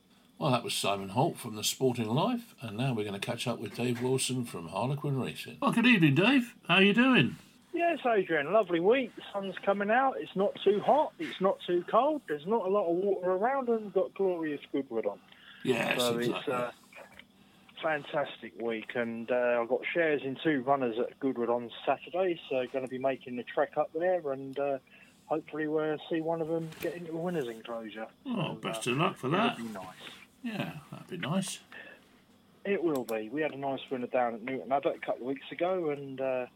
[0.43, 3.47] Well, that was Simon Holt from the Sporting Life, and now we're going to catch
[3.47, 5.59] up with Dave Wilson from Harlequin Racing.
[5.63, 6.57] Well, good evening, Dave.
[6.67, 7.37] How are you doing?
[7.73, 9.15] Yes, Adrian, lovely week.
[9.15, 10.15] The sun's coming out.
[10.19, 11.13] It's not too hot.
[11.21, 12.23] It's not too cold.
[12.27, 15.21] There's not a lot of water around, and we've got glorious Goodwood on.
[15.63, 16.35] Yes, so exactly.
[16.41, 16.73] it's a
[17.81, 22.67] fantastic week, and uh, I've got shares in two runners at Goodwood on Saturday, so
[22.73, 24.79] going to be making the trek up there, and uh,
[25.27, 28.09] hopefully we'll see one of them get into the winners' enclosure.
[28.27, 29.57] Oh, So, best uh, of luck for it'll that.
[29.57, 29.85] be nice.
[30.43, 31.61] Yeah, that'd be nice.
[32.65, 33.29] It will be.
[33.29, 36.21] We had a nice winner down at Newton Abbot a couple of weeks ago, and
[36.21, 36.47] uh,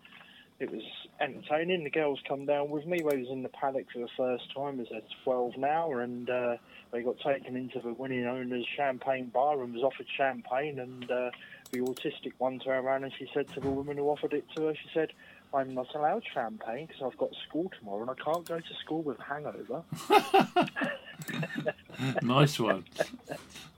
[0.58, 0.82] it was
[1.20, 1.84] entertaining.
[1.84, 3.00] The girls come down with me.
[3.02, 6.56] We was in the paddock for the first time, as they're 12 now, and uh,
[6.92, 10.78] they got taken into the winning owner's champagne bar and was offered champagne.
[10.78, 11.30] And uh,
[11.70, 14.66] the autistic one turned around and she said to the woman who offered it to
[14.66, 15.12] her, she said,
[15.54, 19.02] I'm not allowed champagne because I've got school tomorrow and I can't go to school
[19.02, 19.82] with a hangover.
[22.22, 22.84] nice one.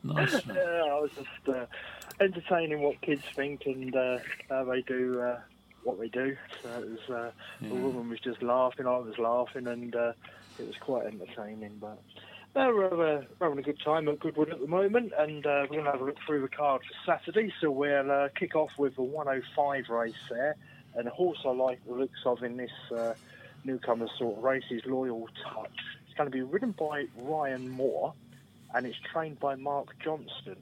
[0.02, 0.56] Nice one.
[0.56, 1.66] yeah, I was just uh,
[2.20, 4.18] entertaining what kids think and uh,
[4.48, 5.40] how they do uh,
[5.84, 6.36] what they do.
[6.62, 7.30] So it was, uh,
[7.62, 10.12] the woman was just laughing, I was laughing, and uh,
[10.58, 11.78] it was quite entertaining.
[11.80, 11.98] But
[12.54, 15.66] no, we're, uh, we're having a good time at Goodwood at the moment, and uh,
[15.68, 17.52] we're going to have a look through the card for Saturday.
[17.60, 20.56] So we'll uh, kick off with the 105 race there,
[20.94, 23.14] and a horse I like the looks of in this uh,
[23.64, 25.97] newcomer sort of race is Loyal Touch.
[26.18, 28.12] It's going to be ridden by Ryan Moore,
[28.74, 30.56] and it's trained by Mark Johnston.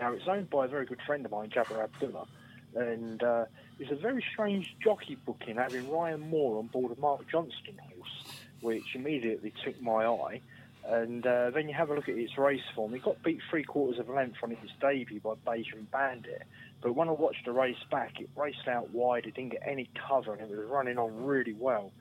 [0.00, 2.26] Now, it's owned by a very good friend of mine, Jaber Abdullah,
[2.74, 3.44] and uh,
[3.78, 8.40] it's a very strange jockey booking having Ryan Moore on board a Mark Johnston horse,
[8.62, 10.40] which immediately took my eye.
[10.84, 12.94] And uh, then you have a look at its race form.
[12.94, 16.42] He got beat three quarters of a length on his debut by Bayesian Bandit.
[16.80, 19.26] But when I watched the race back, it raced out wide.
[19.26, 21.92] It didn't get any cover, and it was running on really well.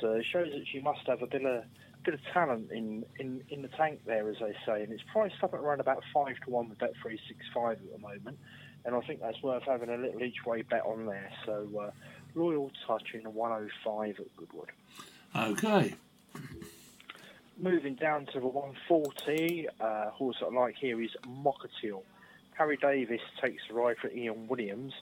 [0.00, 1.64] So it shows that she must have a bit of
[2.04, 4.82] bit of talent in, in, in the tank there, as they say.
[4.82, 7.78] And it's priced up at around about five to one with Bet three six five
[7.78, 8.38] at the moment.
[8.84, 11.30] And I think that's worth having a little each way bet on there.
[11.46, 11.90] So uh,
[12.34, 14.70] Royal Touch in a 105 at Goodwood.
[15.36, 15.94] Okay.
[17.58, 22.02] Moving down to the 140, uh, horse I like here is Mokaatil.
[22.54, 24.92] Harry Davies takes the ride for Ian Williams.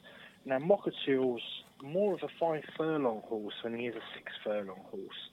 [0.44, 1.42] Now, Mokaatil's
[1.82, 5.30] more of a five furlong horse than he is a six furlong horse.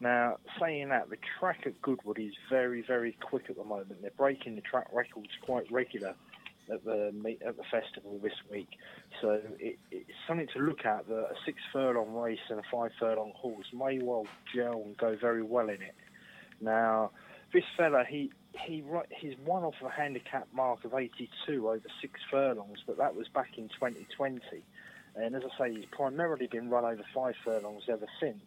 [0.00, 4.00] Now, saying that, the track at Goodwood is very, very quick at the moment.
[4.00, 6.14] They're breaking the track records quite regular
[6.70, 7.12] at the
[7.44, 8.68] at the festival this week.
[9.20, 11.08] So it, it's something to look at.
[11.08, 15.16] That a six furlong race and a five furlong horse may well gel and go
[15.20, 15.94] very well in it.
[16.60, 17.10] Now,
[17.52, 18.32] this fella, he
[18.66, 23.26] he he's one off a handicap mark of 82 over six furlongs, but that was
[23.28, 24.40] back in 2020.
[25.20, 28.42] And as I say, he's primarily been run over five furlongs ever since.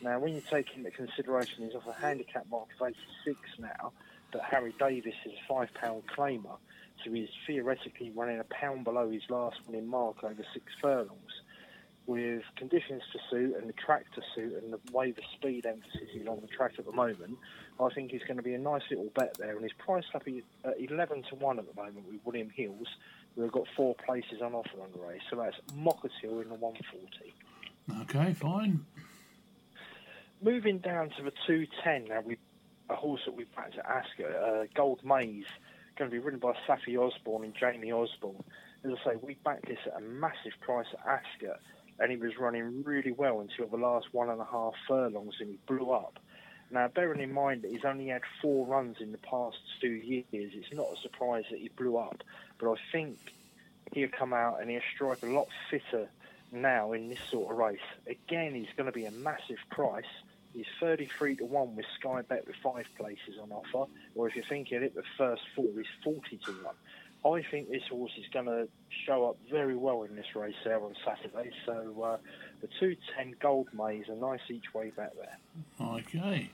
[0.00, 3.92] Now, when you take into consideration he's off a handicap mark of 86 now,
[4.32, 6.56] but Harry Davies is a five pound claimer,
[7.04, 11.40] so he's theoretically running a pound below his last winning mark over six furlongs.
[12.06, 16.10] With conditions to suit and the track to suit and the way the speed emphasis
[16.14, 17.38] is on the track at the moment,
[17.80, 19.52] I think he's going to be a nice little bet there.
[19.52, 22.88] And he's priced up at uh, 11 to 1 at the moment with William Hills,
[23.42, 25.20] have got four places on offer on the race.
[25.30, 27.34] So that's Mokaatil in the 140.
[28.02, 28.84] Okay, fine.
[30.42, 32.38] Moving down to the 210 now, we
[32.90, 35.46] a horse that we backed at Ascot, uh, Gold Maze,
[35.96, 38.42] going to be ridden by Saffie Osborne and Jamie Osborne.
[38.84, 41.60] As I say, we backed this at a massive price at Ascot,
[41.98, 45.50] and he was running really well until the last one and a half furlongs, and
[45.50, 46.18] he blew up.
[46.70, 50.24] Now, bearing in mind that he's only had four runs in the past two years,
[50.32, 52.22] it's not a surprise that he blew up.
[52.58, 53.18] But I think
[53.92, 56.08] he'll come out and he'll strike a lot fitter
[56.52, 57.78] now in this sort of race.
[58.06, 60.04] Again, he's going to be a massive price.
[60.52, 63.90] He's 33 to 1 with Sky Bet with five places on offer.
[64.14, 66.74] Or if you think he'll the first four, is 40 to 1.
[67.26, 68.68] I think this horse is going to
[69.06, 71.50] show up very well in this race there on Saturday.
[71.64, 72.16] So uh,
[72.60, 75.38] the 210 Gold Maze, a nice each way bet there.
[75.80, 76.50] Okay.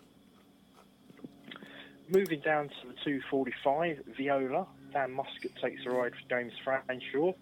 [2.09, 4.67] Moving down to the 245, Viola.
[4.93, 7.35] Dan Muscutt takes the ride for James Fanshawe.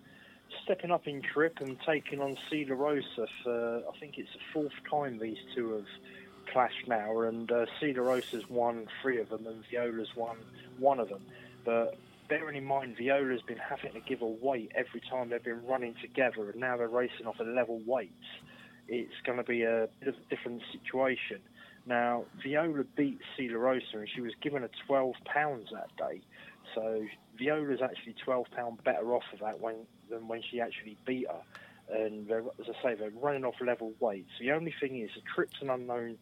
[0.65, 4.73] Stepping up in trip and taking on Cedar Rosa for, I think it's the fourth
[4.91, 5.87] time these two have
[6.53, 7.21] clashed now.
[7.21, 10.37] And uh, Cedar Rosa's won three of them and Viola's won
[10.79, 11.23] one of them.
[11.65, 15.67] But bearing in mind, Viola's been having to give a weight every time they've been
[15.67, 18.13] running together, and now they're racing off a level weights.
[18.87, 21.41] It's going to be a bit of a different situation.
[21.87, 26.21] Now, Viola beat Cedar Rosa, and she was given a twelve pounds that day.
[26.75, 27.03] So
[27.39, 29.77] Viola's actually twelve pound better off of that when
[30.11, 31.43] than when she actually beat her.
[31.91, 34.31] And as I say, they're running off level weights.
[34.41, 36.19] The only thing is, the trip's an unknown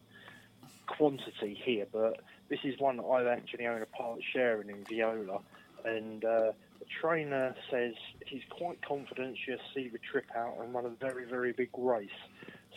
[0.87, 4.83] quantity here, but this is one that I actually own a part share in in
[4.85, 5.39] Viola.
[5.83, 7.93] And uh, the trainer says
[8.25, 12.09] he's quite confident she'll see the trip out and run a very, very big race.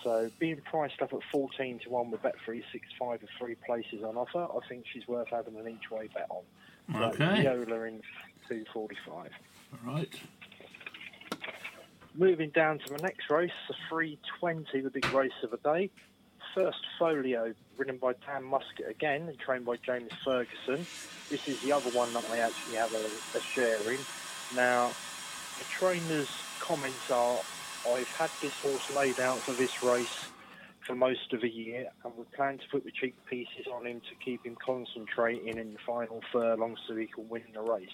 [0.03, 4.47] So being priced up at 14 to 1 with Bet365 with three places on offer,
[4.53, 6.43] I think she's worth having an each way bet on.
[6.93, 7.43] So Okay.
[7.43, 8.03] Viola in
[8.55, 9.31] 245.
[9.73, 10.13] All right.
[12.15, 15.91] Moving down to the next race, the 320, the big race of the day.
[16.55, 20.85] First Folio, ridden by Dan Muscutt again and trained by James Ferguson.
[21.29, 24.01] This is the other one that I actually have a, a share in.
[24.57, 24.91] Now,
[25.59, 26.29] the trainer's
[26.59, 27.39] comments are
[27.89, 30.27] I've had this horse laid out for this race
[30.87, 34.01] for most of the year and we plan to put the cheek pieces on him
[34.01, 37.89] to keep him concentrating in the final furlong so he can win the race,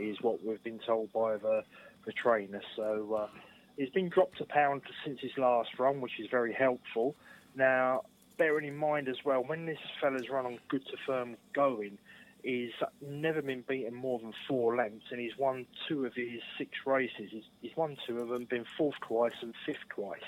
[0.00, 1.62] is what we've been told by the,
[2.06, 2.62] the trainer.
[2.76, 3.28] So uh,
[3.76, 7.14] he's been dropped a pound since his last run, which is very helpful.
[7.54, 8.02] Now,
[8.38, 11.98] bearing in mind as well, when this fella's run on good to firm going,
[12.42, 12.72] he's
[13.06, 17.28] never been beaten more than four lengths, and he's won two of his six races.
[17.30, 20.20] He's, he's won two of them, been fourth twice and fifth twice.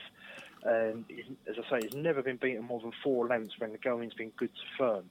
[0.64, 1.04] And
[1.48, 4.32] as I say, he's never been beaten more than four lengths when the going's been
[4.36, 5.04] good to firm.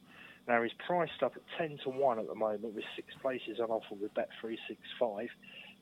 [0.48, 3.70] Now he's priced up at ten to one at the moment with six places on
[3.70, 5.30] offer with Bet three six five.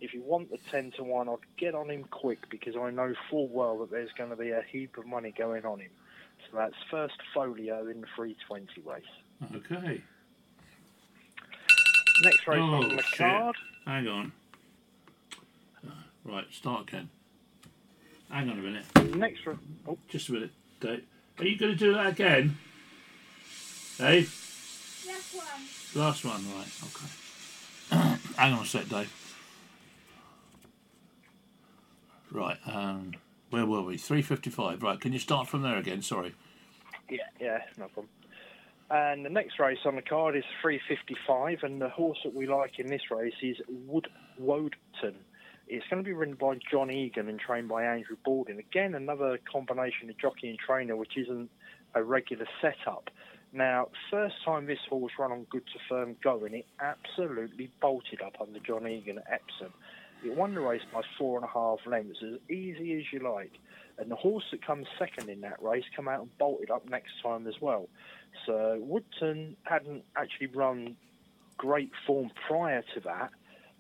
[0.02, 3.14] If you want the ten to one, I'd get on him quick because I know
[3.30, 5.92] full well that there's going to be a heap of money going on him.
[6.50, 9.04] So that's first folio in the three twenty race.
[9.56, 10.02] Okay.
[12.24, 13.18] Next race oh, on the shit.
[13.18, 13.56] card.
[13.86, 14.32] Hang on.
[15.86, 15.92] Uh,
[16.26, 17.10] Right, start again.
[18.30, 19.16] Hang on a minute.
[19.16, 19.58] Next race.
[19.88, 19.98] Oh.
[20.10, 21.04] Just a minute, Dave.
[21.40, 22.58] Are you going to do that again?
[23.98, 24.49] Dave?
[25.10, 26.04] Last one.
[26.04, 28.18] Last one, right, okay.
[28.38, 29.12] Hang on a sec, Dave.
[32.32, 33.14] Right, um,
[33.50, 33.98] where were we?
[33.98, 34.84] 355.
[34.84, 36.04] Right, can you start from there again?
[36.04, 36.36] Sorry.
[37.10, 38.10] Yeah, yeah, no problem.
[38.92, 42.78] And the next race on the card is 355, and the horse that we like
[42.78, 44.08] in this race is Wood
[44.38, 45.16] Woden.
[45.68, 48.60] It's going to be ridden by John Egan and trained by Andrew Balding.
[48.60, 51.50] Again, another combination of jockey and trainer, which isn't
[51.96, 53.10] a regular setup.
[53.52, 58.36] Now, first time this horse ran on good to firm going, it absolutely bolted up
[58.40, 59.74] under John Egan at Epsom.
[60.24, 63.54] It won the race by four and a half lengths, as easy as you like.
[63.98, 67.12] And the horse that comes second in that race come out and bolted up next
[67.24, 67.90] time as well.
[68.46, 70.96] So Woodton hadn't actually run
[71.58, 73.32] great form prior to that,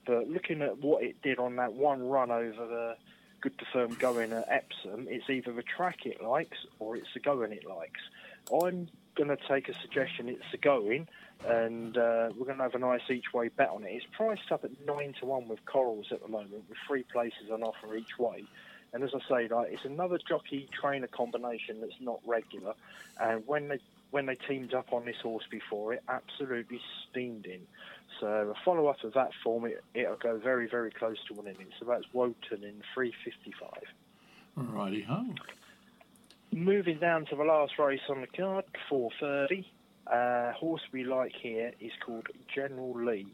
[0.05, 2.95] but looking at what it did on that one run over the
[3.41, 7.19] good to firm going at Epsom, it's either the track it likes or it's the
[7.19, 8.01] going it likes.
[8.51, 8.89] I'm
[9.19, 11.05] going to take a suggestion it's the going,
[11.45, 13.89] and uh, we're going to have a nice each way bet on it.
[13.91, 17.51] It's priced up at 9 to 1 with Corals at the moment, with three places
[17.51, 18.45] on offer each way.
[18.93, 22.73] And as I say, like, it's another jockey trainer combination that's not regular.
[23.19, 23.79] And when they
[24.11, 27.61] when they teamed up on this horse before, it absolutely steamed in.
[28.19, 31.57] So a follow up of that form, it, it'll go very very close to winning
[31.59, 31.67] it.
[31.77, 33.69] So that's Wotan in 355.
[34.55, 35.25] Righty ho.
[36.51, 39.65] Moving down to the last race on the card, 4:30.
[40.07, 43.27] Uh, horse we like here is called General Lee.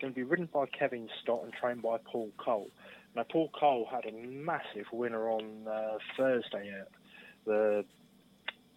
[0.00, 2.70] Going to be ridden by Kevin Stott and trained by Paul Cole.
[3.14, 6.88] Now, Paul Cole had a massive winner on uh, Thursday at
[7.44, 7.84] the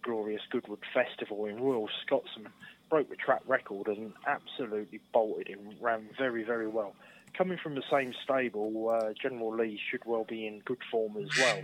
[0.02, 2.52] glorious Goodwood Festival in Royal Scotsman.
[2.88, 5.74] Broke the track record and absolutely bolted him.
[5.80, 6.94] Ran very, very well.
[7.36, 11.28] Coming from the same stable, uh, General Lee should well be in good form as
[11.38, 11.60] well.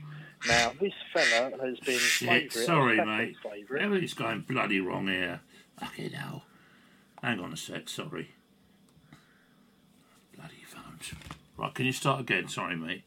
[0.49, 2.67] Now, this fella has been Shit, favourite.
[2.67, 3.37] sorry, mate.
[3.43, 3.83] Favourite.
[3.83, 5.41] Everything's going bloody wrong here.
[5.79, 6.45] Fucking hell.
[7.23, 8.31] Hang on a sec, sorry.
[10.35, 11.13] Bloody phones.
[11.57, 12.49] Right, can you start again?
[12.49, 13.03] Sorry, mate.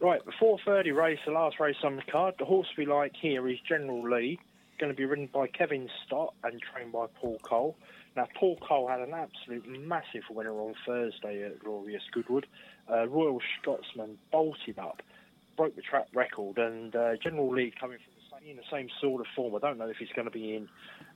[0.00, 2.34] Right, the 4:30 race, the last race on the card.
[2.38, 4.38] The horse we like here is General Lee,
[4.78, 7.76] going to be ridden by Kevin Stott and trained by Paul Cole.
[8.16, 12.46] Now, Paul Cole had an absolute massive winner on Thursday at Glorious Goodwood.
[12.90, 15.02] Uh, Royal Scotsman bolted up,
[15.56, 18.88] broke the track record, and uh, General Lee coming from the same, in the same
[19.00, 19.54] sort of form.
[19.54, 20.68] I don't know if he's going to be in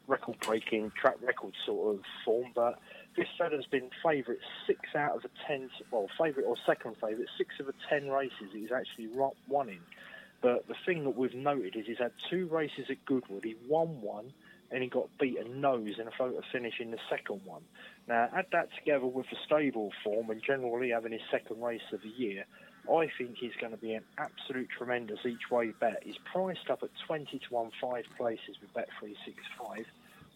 [0.07, 2.79] record-breaking track record sort of form, but
[3.17, 7.59] this fella's been favourite six out of the ten, well, favourite or second favourite, six
[7.59, 9.09] of the ten races he's actually
[9.49, 9.81] won in.
[10.43, 13.45] But the thing that we've noted is he's had two races at Goodwood.
[13.45, 14.33] He won one,
[14.75, 17.63] and he got beaten nose in a photo finish in the second one.
[18.09, 21.93] Now, add that together with the stable form and General Lee having his second race
[21.93, 22.45] of the year,
[22.93, 26.03] I think he's going to be an absolute tremendous each way bet.
[26.05, 29.85] He's priced up at 20 to 1 five places with Bet365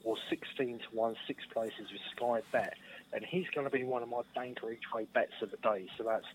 [0.04, 2.74] or 16 to 1 six places with Sky Bet.
[3.12, 5.88] And he's going to be one of my banker each way bets of the day.
[5.98, 6.26] So that's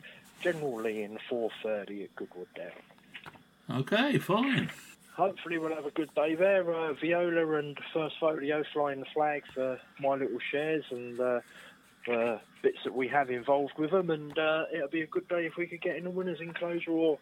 [0.42, 3.80] General Lee in 4.30 at Goodwood Down.
[3.80, 4.70] Okay, fine.
[5.16, 6.74] Hopefully we'll have a good day there.
[6.74, 11.40] Uh, Viola and First Folio flying the flag for my little shares and uh,
[12.12, 14.10] uh, bits that we have involved with them.
[14.10, 16.92] And uh, it'll be a good day if we could get in a winner's enclosure
[16.92, 17.20] or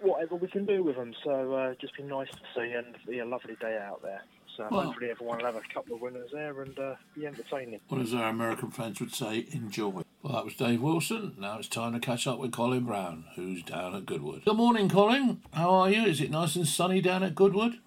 [0.00, 1.14] whatever we can do with them.
[1.22, 4.22] So uh, just be nice to see and be a lovely day out there.
[4.56, 7.80] So Well- hopefully everyone will have a couple of winners there and uh, be entertaining.
[7.88, 10.02] Well, as our American friends would say, enjoy.
[10.22, 11.34] Well, that was Dave Wilson.
[11.38, 14.44] Now it's time to catch up with Colin Brown, who's down at Goodwood.
[14.44, 15.40] Good morning, Colin.
[15.54, 16.04] How are you?
[16.04, 17.78] Is it nice and sunny down at Goodwood?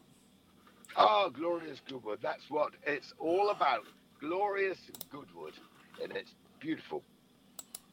[0.97, 2.19] Oh, glorious Goodwood.
[2.23, 3.85] That's what it's all about.
[4.19, 4.79] Glorious
[5.11, 5.53] Goodwood.
[6.01, 7.03] And it's beautiful.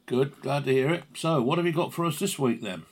[0.06, 1.04] Good, glad to hear it.
[1.14, 2.84] So, what have you got for us this week then?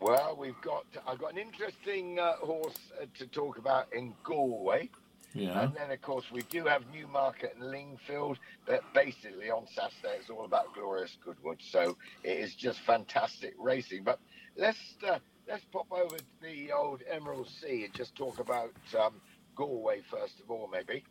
[0.00, 4.88] Well, we've got, I've got an interesting uh, horse uh, to talk about in Galway.
[5.36, 5.62] Yeah.
[5.62, 10.30] And then, of course, we do have Newmarket and Lingfield, but basically on Saturday it's
[10.30, 11.58] all about glorious Goodwood.
[11.60, 14.02] So it is just fantastic racing.
[14.04, 14.18] But
[14.56, 15.18] let's uh,
[15.48, 19.20] let's pop over to the old Emerald Sea and just talk about um,
[19.54, 21.04] Galway first of all, maybe.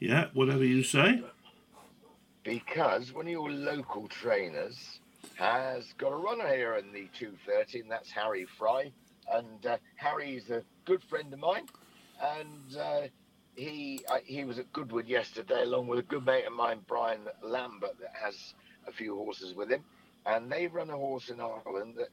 [0.00, 1.22] Yeah, whatever you say.
[2.42, 5.00] because one of your local trainers
[5.36, 8.92] has got a runner here in the 230, and that's Harry Fry.
[9.32, 11.66] And uh, Harry's a good friend of mine,
[12.22, 13.00] and uh,
[13.54, 17.26] he uh, he was at Goodwood yesterday, along with a good mate of mine, Brian
[17.42, 18.54] Lambert, that has
[18.86, 19.84] a few horses with him,
[20.26, 22.10] and they run a horse in Ireland that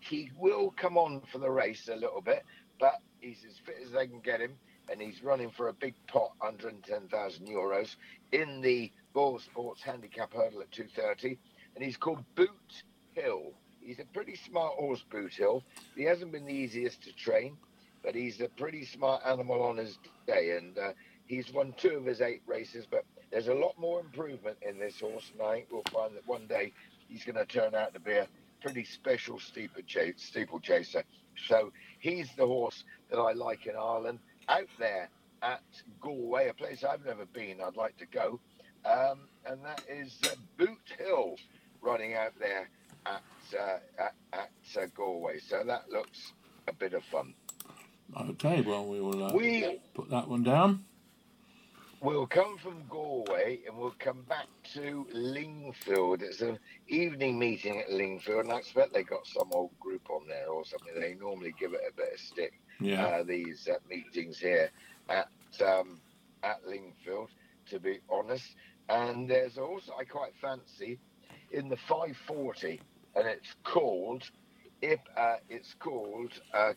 [0.00, 2.44] he will come on for the race a little bit,
[2.80, 4.56] but he's as fit as they can get him,
[4.90, 7.94] and he's running for a big pot, 110,000 euros,
[8.32, 11.38] in the BoyleSports Handicap Hurdle at 230,
[11.76, 12.82] and he's called Boot
[13.14, 13.52] Hill.
[13.80, 15.62] He's a pretty smart horse, Boot Hill.
[15.94, 17.56] He hasn't been the easiest to train,
[18.02, 20.92] but he's a pretty smart animal on his day, and uh,
[21.26, 25.00] he's won two of his eight races, but there's a lot more improvement in this
[25.00, 26.72] horse, and I think we'll find that one day
[27.08, 28.26] he's going to turn out to be a
[28.60, 31.02] pretty special steeplechase, steeplechaser.
[31.48, 34.18] So he's the horse that I like in Ireland.
[34.48, 35.08] Out there
[35.42, 35.62] at
[36.00, 38.40] Galway, a place I've never been, I'd like to go.
[38.84, 41.36] Um, and that is uh, Boot Hill
[41.80, 42.68] running out there
[43.06, 43.22] at,
[43.58, 45.38] uh, at, at uh, Galway.
[45.40, 46.32] So that looks
[46.68, 47.34] a bit of fun.
[48.16, 50.84] Okay, well, we will uh, We- put that one down.
[52.00, 56.22] We'll come from Galway and we'll come back to Lingfield.
[56.22, 56.58] It's an
[56.88, 60.64] evening meeting at Lingfield, and I expect they got some old group on there or
[60.64, 61.00] something.
[61.00, 62.54] They normally give it a bit of stick.
[62.80, 63.04] Yeah.
[63.06, 64.70] Uh, these uh, meetings here
[65.08, 65.28] at
[65.64, 66.00] um,
[66.42, 67.28] at Lingfield,
[67.70, 68.56] to be honest.
[68.88, 70.98] And there's also I quite fancy
[71.52, 72.80] in the 540,
[73.14, 74.28] and it's called.
[74.82, 76.72] Uh, it's called uh,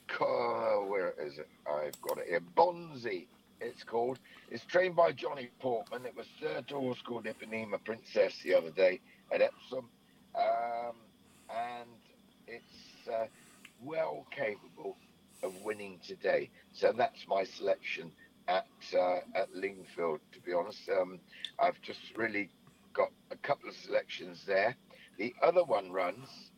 [0.88, 1.48] where is it?
[1.68, 2.42] I've got it here.
[2.56, 3.26] Bonzi.
[3.60, 4.20] It's called.
[4.52, 6.06] It's trained by Johnny Portman.
[6.06, 9.00] It was third horse called Ipanema Princess the other day
[9.32, 9.90] at Epsom,
[10.36, 10.96] um,
[11.50, 11.90] and
[12.48, 13.26] it's uh,
[13.84, 14.98] well capable
[15.42, 16.52] of winning today.
[16.74, 18.12] So that's my selection
[18.48, 20.20] at uh, at Lingfield.
[20.34, 21.20] To be honest, um,
[21.58, 22.50] I've just really
[22.94, 24.76] got a couple of selections there.
[25.18, 26.52] The other one runs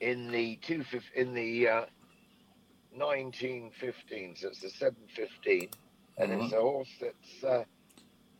[0.00, 0.84] in the two
[1.14, 1.84] in the uh,
[2.94, 5.68] 1915, so it's the 715,
[6.18, 7.64] and it's a horse that's uh,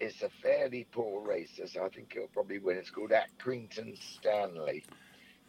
[0.00, 2.78] it's a fairly poor racer, so I think it'll probably win.
[2.78, 4.84] It's called Accrington Stanley,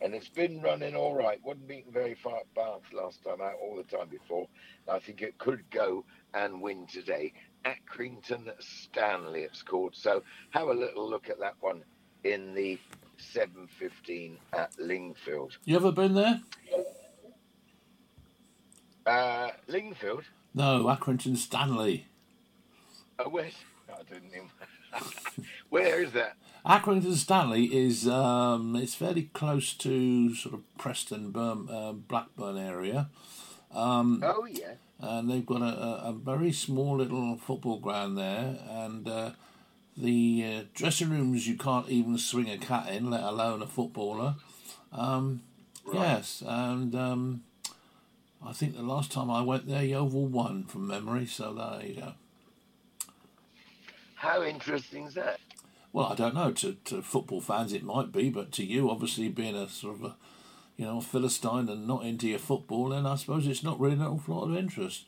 [0.01, 1.39] and it's been running all right.
[1.43, 4.47] wasn't beaten very far at Bath last time out, all the time before.
[4.89, 6.03] I think it could go
[6.33, 7.33] and win today.
[7.65, 9.95] Accrington Stanley, it's called.
[9.95, 11.83] So have a little look at that one
[12.23, 12.77] in the
[13.21, 15.57] 715 at Lingfield.
[15.65, 16.41] You ever been there?
[19.05, 20.23] Uh, Lingfield.
[20.53, 22.07] No, Accrington Stanley.
[23.19, 23.53] Oh, where's?
[23.89, 24.49] I didn't even.
[25.69, 26.35] Where is that?
[26.65, 33.09] Accrington Stanley is um, it's fairly close to sort of Preston, Burn, uh, Blackburn area.
[33.73, 34.73] Um, Oh yeah.
[34.99, 39.31] and they've got a, a, a very small little football ground there, and uh,
[39.97, 44.35] the uh, dressing rooms you can't even swing a cat in, let alone a footballer.
[44.91, 45.41] Um,
[45.93, 47.43] Yes, and um,
[48.45, 51.95] I think the last time I went there, Yeovil won from memory, so there you
[51.95, 52.13] go.
[54.15, 55.39] How interesting is that?
[55.91, 56.51] Well, I don't know.
[56.51, 60.03] To, to football fans, it might be, but to you, obviously being a sort of
[60.03, 60.15] a,
[60.77, 64.01] you know, philistine and not into your football, then I suppose it's not really an
[64.03, 65.05] awful lot of interest.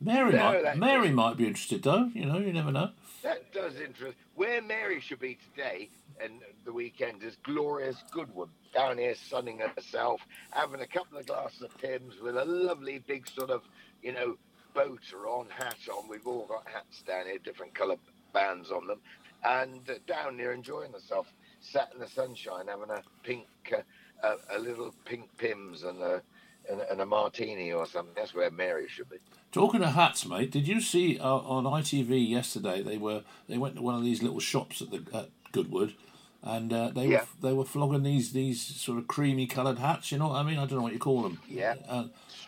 [0.00, 2.10] Mary No, might, Mary might be interested though.
[2.14, 2.90] You know, you never know.
[3.22, 4.16] That does interest.
[4.34, 5.90] Where Mary should be today
[6.22, 10.20] and the weekend is glorious Goodwood down here sunning herself,
[10.50, 13.62] having a couple of glasses of Pimm's with a lovely big sort of,
[14.02, 14.36] you know,
[14.74, 16.08] boater on, hat on.
[16.08, 17.96] We've all got hats down here, different colour
[18.32, 19.00] bands on them,
[19.44, 21.26] and uh, down there enjoying herself,
[21.60, 23.80] sat in the sunshine, having a pink, uh,
[24.22, 26.22] a, a little pink Pimm's and a
[26.68, 28.14] and, and a martini or something.
[28.16, 29.16] That's where Mary should be.
[29.52, 32.82] Talking of hats, mate, did you see uh, on ITV yesterday?
[32.82, 35.94] They were they went to one of these little shops at the at Goodwood,
[36.42, 37.20] and uh, they Yeah.
[37.20, 40.12] were they were flogging these these sort of creamy coloured hats.
[40.12, 40.58] You know what I mean?
[40.58, 41.40] I don't know what you call them.
[41.48, 41.74] Yeah.
[41.88, 42.04] Uh,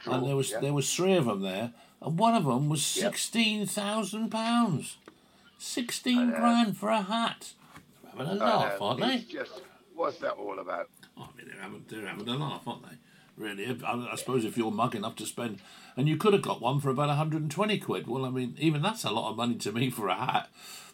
[0.07, 0.61] and there was yeah.
[0.61, 4.97] there was three of them there, and one of them was sixteen thousand pounds.
[5.59, 7.53] Sixteen grand for a hat.
[8.17, 9.19] They're having a laugh, aren't they?
[9.19, 9.63] just,
[9.95, 10.89] what's that all about?
[11.17, 12.97] I mean, they're having, they're having a laugh, aren't they?
[13.37, 15.61] Really, I, I suppose if you're mug enough to spend,
[15.97, 18.07] and you could have got one for about 120 quid.
[18.07, 20.49] Well, I mean, even that's a lot of money to me for a hat.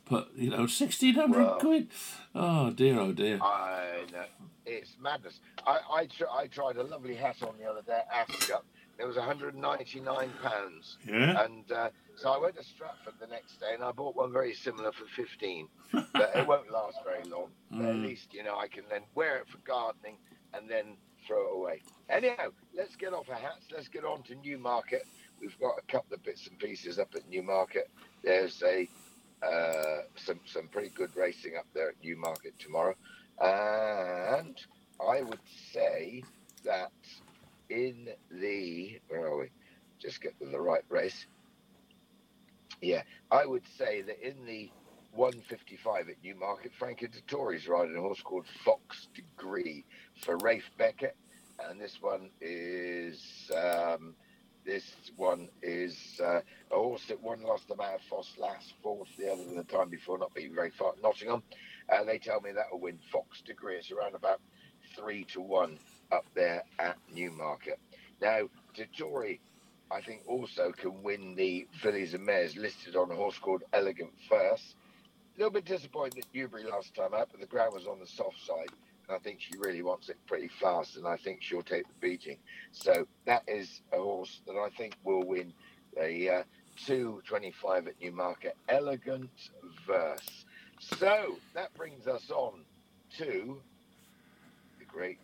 [0.09, 1.89] But you know, 1600 Well- quid.
[2.35, 3.39] Oh dear, oh dear.
[3.43, 4.25] I know.
[4.65, 5.41] It's madness.
[5.67, 8.65] I I, tr- I tried a lovely hat on the other day at Ascot.
[8.99, 10.99] It was 199 pounds.
[11.07, 11.45] Yeah?
[11.45, 14.55] And uh, so I went to Stratford the next day and I bought one very
[14.55, 15.69] similar for 15.
[15.93, 17.49] but it won't last very long.
[17.71, 18.03] But at Mm.
[18.07, 20.17] least you know I can then wear it for gardening
[20.55, 20.97] and then
[21.29, 21.83] throw it away.
[22.09, 23.67] Anyhow, let's get off our hats.
[23.71, 25.07] Let's get on to Newmarket.
[25.41, 27.91] We've got a couple of bits and pieces up at Newmarket.
[28.25, 28.89] There's a
[29.47, 32.97] uh, some some pretty good racing up there at Newmarket tomorrow,
[33.41, 34.57] and
[35.01, 35.39] I would
[35.73, 36.25] say
[36.65, 36.91] that
[37.69, 39.51] in the where are we?
[40.01, 41.27] Just get to the right race.
[42.81, 44.71] Yeah, I would say that in the
[45.15, 49.85] 155 at Newmarket, Frankie Dettori's riding a horse called Fox Degree
[50.25, 51.17] for Ralph Beckett,
[51.59, 54.15] and this one is um,
[54.65, 54.85] this
[55.17, 56.41] one is uh,
[56.71, 60.19] a horse that won last time out Foss last fourth the other the time before,
[60.19, 61.43] not being very far Nottingham.
[61.89, 63.77] Uh, they tell me that will win Fox Degree.
[63.77, 64.41] It's around about
[64.95, 65.79] three to one
[66.13, 67.79] up there at Newmarket.
[68.21, 69.39] Now, Dettori
[69.91, 74.13] I think also can win the fillies and mares listed on a horse called Elegant
[74.29, 74.75] First.
[75.35, 78.07] A little bit disappointed at Newbury last time out, but the ground was on the
[78.07, 78.69] soft side,
[79.11, 82.39] I think she really wants it pretty fast, and I think she'll take the beating.
[82.73, 85.53] So that is a horse that I think will win
[85.97, 86.43] the uh,
[86.87, 88.57] 225 at Newmarket.
[88.69, 89.31] Elegant
[89.87, 90.45] Verse.
[90.81, 92.65] So that brings us on
[93.19, 93.61] to
[94.79, 95.19] the great.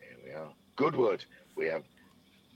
[0.00, 0.52] Here we are.
[0.76, 1.24] Goodwood.
[1.56, 1.84] We have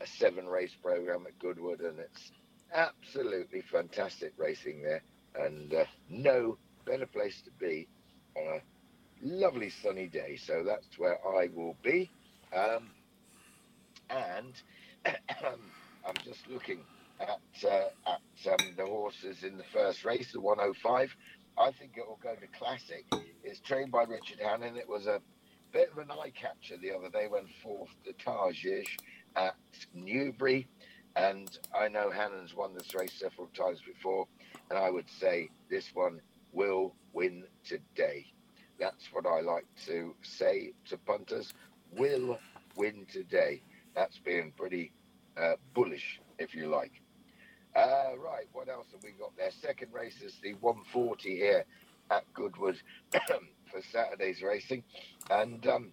[0.00, 2.32] a seven race program at Goodwood, and it's
[2.72, 5.02] absolutely fantastic racing there,
[5.34, 7.86] and uh, no better place to be
[8.36, 8.60] on a
[9.22, 10.36] lovely sunny day.
[10.36, 12.10] So that's where I will be,
[12.54, 12.90] um,
[14.08, 14.54] and
[15.06, 16.80] I'm just looking
[17.20, 21.14] at uh, at um, the horses in the first race, the 105.
[21.58, 23.04] I think it will go to classic.
[23.44, 24.76] It's trained by Richard Hannon.
[24.76, 25.20] It was a
[25.72, 28.96] bit of an eye catcher the other day when fourth to Tajish
[29.36, 29.54] at
[29.94, 30.66] Newbury.
[31.16, 34.26] And I know Hannon's won this race several times before,
[34.70, 36.20] and I would say this one
[36.52, 38.26] will win today.
[38.80, 41.52] That's what I like to say to punters.
[41.96, 42.38] Will
[42.76, 43.62] win today.
[43.94, 44.92] That's being pretty
[45.36, 46.92] uh, bullish, if you like.
[47.76, 49.50] Uh, right, what else have we got there?
[49.50, 51.64] Second race is the 140 here
[52.10, 52.80] at Goodwood
[53.12, 54.82] for Saturday's racing.
[55.30, 55.92] And um,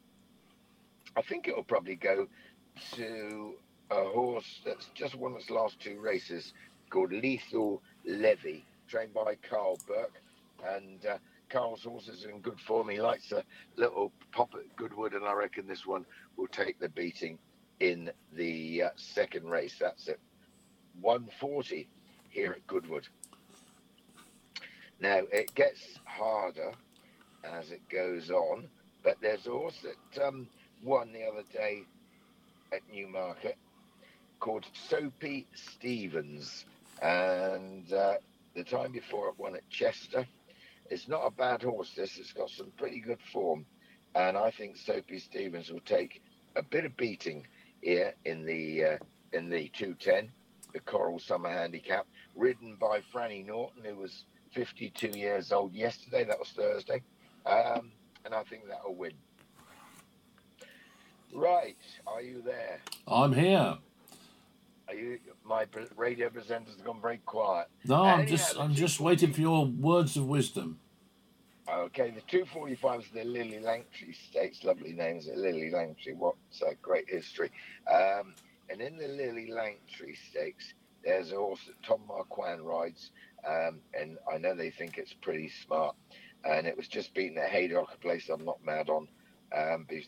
[1.16, 2.28] I think it'll probably go
[2.94, 3.54] to
[3.92, 6.54] a horse that's just won its last two races
[6.90, 10.22] called Lethal Levy, trained by Karl Burke.
[10.66, 11.18] And uh,
[11.50, 12.90] Karl's horse is in good form.
[12.90, 13.44] He likes a
[13.76, 16.06] little pop at Goodwood, and I reckon this one
[16.36, 17.38] will take the beating
[17.80, 19.76] in the uh, second race.
[19.80, 20.20] That's it.
[21.02, 21.88] 140
[22.30, 23.08] here at Goodwood.
[25.00, 26.72] Now it gets harder
[27.44, 28.68] as it goes on,
[29.04, 30.48] but there's a horse that um,
[30.84, 31.84] won the other day
[32.74, 33.58] at Newmarket
[34.40, 36.66] called Soapy Stevens,
[37.02, 38.16] and uh,
[38.56, 40.28] the time before it won at Chester.
[40.90, 41.92] It's not a bad horse.
[41.96, 43.66] This it's got some pretty good form,
[44.16, 46.22] and I think Soapy Stevens will take
[46.56, 47.46] a bit of beating
[47.82, 48.98] here in the uh,
[49.34, 50.32] in the 210,
[50.74, 54.24] the Coral Summer Handicap, ridden by Franny Norton, who was
[54.54, 56.24] 52 years old yesterday.
[56.24, 57.04] That was Thursday,
[57.46, 57.92] um,
[58.26, 59.14] and I think that'll win.
[61.34, 61.78] Right,
[62.08, 62.80] are you there?
[63.08, 63.78] I'm here.
[64.88, 65.20] Are you?
[65.44, 67.68] My pre- radio presenter's gone very quiet.
[67.86, 70.80] No, I'm Anyhow, just I'm just waiting for your words of wisdom.
[71.70, 74.64] Okay, the 245 is the Lillie Langtry Stakes.
[74.64, 76.16] Lovely names, the Lillie Langtry.
[76.16, 76.36] What
[76.66, 77.52] a great history.
[77.92, 78.34] Um,
[78.70, 80.74] and in the Lillie Langtry Stakes,
[81.04, 83.12] there's a horse that Tom Marquand rides,
[83.46, 85.96] um, and I know they think it's pretty smart.
[86.46, 89.10] And it was just beaten at Haydock, a place I'm not mad on.
[89.54, 90.08] Um, be-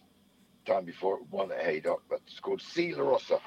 [0.66, 3.40] time before it won at Haydock, but it's called Sea La Rosa.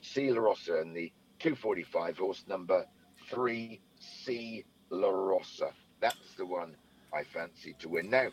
[0.00, 2.84] Sea La Rosa, and the 245 horse number
[3.30, 5.72] three, Sea La Rosa.
[6.00, 6.74] That's the one
[7.12, 8.10] I fancy to win.
[8.10, 8.28] Now,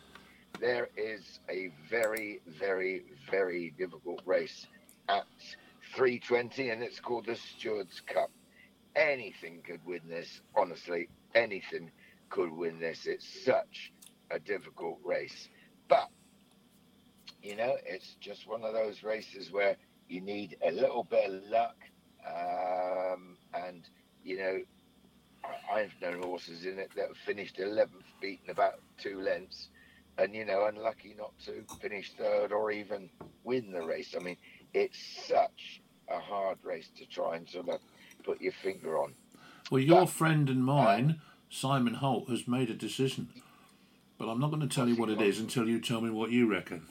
[0.60, 4.66] there is a very, very, very difficult race
[5.08, 5.24] at
[5.94, 8.30] 320, and it's called the Stewards Cup.
[8.96, 11.08] Anything could win this, honestly.
[11.34, 11.90] Anything
[12.30, 13.06] could win this.
[13.06, 13.92] It's such
[14.30, 15.48] a difficult race.
[15.88, 16.08] But
[17.42, 19.76] you know, it's just one of those races where
[20.08, 21.76] you need a little bit of luck,
[22.26, 23.88] um, and
[24.24, 24.58] you know,
[25.44, 29.68] I- I've known horses in it that have finished 11th, beaten about two lengths,
[30.18, 33.10] and you know, unlucky not to finish third or even
[33.44, 34.14] win the race.
[34.14, 34.36] I mean,
[34.74, 37.80] it's such a hard race to try and sort of
[38.24, 39.14] put your finger on.
[39.70, 41.20] Well, your friend and mine,
[41.50, 43.28] Simon Holt, has made a decision.
[44.18, 46.30] But I'm not going to tell you what it is until you tell me what
[46.30, 46.86] you reckon.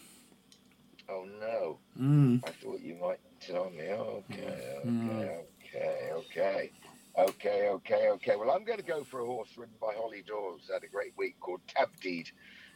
[1.39, 1.77] No!
[1.99, 2.43] Mm.
[2.47, 3.83] I thought you might tell me.
[3.89, 5.39] Okay, Mm.
[5.65, 6.71] okay, okay, okay,
[7.17, 8.35] okay, okay, okay.
[8.35, 10.69] Well, I'm going to go for a horse ridden by Holly Dawes.
[10.71, 12.29] Had a great week called Tabdeed,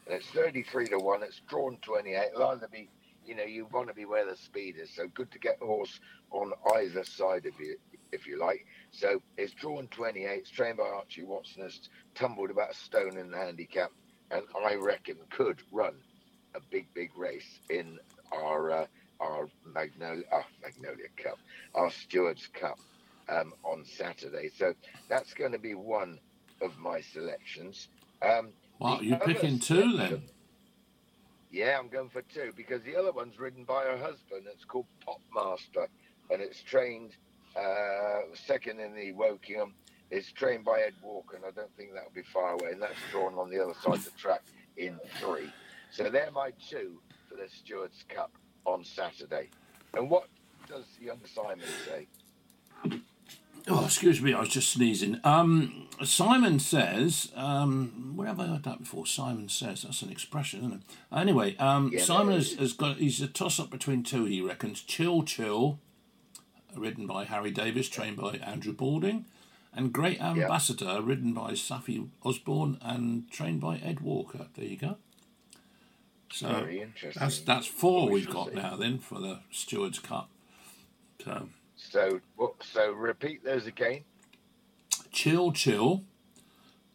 [0.05, 1.23] and it's 33 to one.
[1.23, 2.17] It's drawn 28.
[2.33, 2.89] It'll either be,
[3.25, 4.89] you know, you want to be where the speed is.
[4.95, 5.99] So good to get a horse
[6.31, 7.77] on either side of you,
[8.11, 8.65] if you like.
[8.91, 10.27] So it's drawn 28.
[10.39, 11.63] It's trained by Archie Watson.
[11.63, 13.91] It's tumbled about a stone in the handicap,
[14.31, 15.95] and I reckon could run
[16.55, 17.97] a big, big race in
[18.31, 18.85] our uh,
[19.19, 21.37] our Magnolia, uh, Magnolia Cup,
[21.75, 22.79] our Stewards Cup
[23.29, 24.49] um, on Saturday.
[24.57, 24.73] So
[25.09, 26.19] that's going to be one
[26.61, 27.87] of my selections.
[28.21, 28.49] Um,
[28.79, 30.23] Wow, you're picking two then?
[31.51, 34.47] Yeah, I'm going for two because the other one's ridden by her husband.
[34.51, 35.87] It's called Pop Master
[36.31, 37.11] and it's trained
[37.55, 39.73] uh, second in the Wokingham.
[40.09, 42.71] It's trained by Ed Walker, and I don't think that'll be far away.
[42.71, 44.41] And that's drawn on the other side of the track
[44.77, 45.49] in three.
[45.91, 46.99] So they're my two
[47.31, 48.31] for the Stewards Cup
[48.65, 49.49] on Saturday.
[49.93, 50.27] And what
[50.67, 52.07] does young Simon say?
[53.67, 55.19] Oh, excuse me, I was just sneezing.
[55.23, 59.05] Um, Simon says, um, where have I heard that before?
[59.05, 60.81] Simon says, that's an expression, isn't it?
[61.15, 64.81] Anyway, um, Yeah, Simon has, has got, he's a toss up between two, he reckons.
[64.81, 65.79] Chil Chil,
[66.75, 69.25] ridden by Harry Davies, trained by Andrew Balding,
[69.73, 74.47] and Great Ambassador, ridden by Saffie Osborne and trained by Ed Walker.
[74.55, 74.97] There you go.
[76.31, 77.19] So Very interesting.
[77.19, 78.55] that's that's four We we've got see.
[78.55, 80.29] now then for the Stewards Cup.
[81.23, 82.21] So So,
[82.61, 84.03] so repeat those again.
[85.11, 86.03] Chil Chil,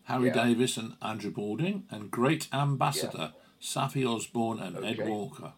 [0.05, 0.45] Harry Yeah.
[0.45, 5.53] Davies and Andrew Balding, and Great Ambassador, Saffie Osborne and Ed Walker.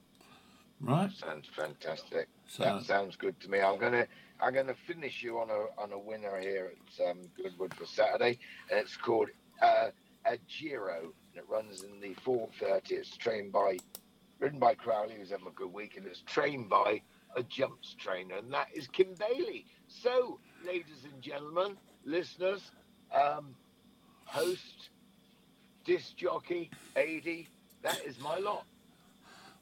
[0.80, 1.10] Right?
[1.12, 2.28] Sounds fantastic.
[2.48, 3.60] So- that sounds good to me.
[3.60, 4.06] I'm gonna
[4.40, 8.38] I'm gonna finish you on a on a winner here at um, Goodwood for Saturday,
[8.70, 9.28] and it's called
[9.60, 9.88] uh,
[10.24, 12.92] a Giro, it runs in the 4:30.
[12.92, 13.78] It's trained by
[14.38, 17.00] ridden by Crowley, who's having a good week, and it's trained by
[17.36, 19.66] a jumps trainer, and that is Kim Bailey.
[19.86, 22.70] So, ladies and gentlemen, listeners,
[23.12, 23.54] um,
[24.24, 24.90] host,
[25.84, 27.46] disc jockey, AD,
[27.82, 28.64] that is my lot.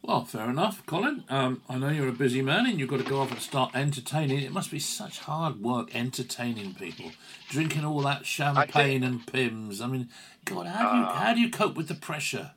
[0.07, 1.24] Well, fair enough, Colin.
[1.28, 3.73] Um, I know you're a busy man and you've got to go off and start
[3.74, 4.39] entertaining.
[4.39, 7.11] It must be such hard work entertaining people,
[7.49, 9.81] drinking all that champagne and Pimm's.
[9.81, 10.09] I mean,
[10.45, 12.53] God, how do you how do you cope with the pressure?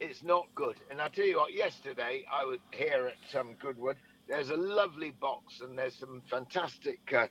[0.00, 0.76] it's not good.
[0.90, 3.96] And I tell you what, yesterday I was here at um, Goodwood.
[4.28, 7.26] There's a lovely box, and there's some fantastic uh,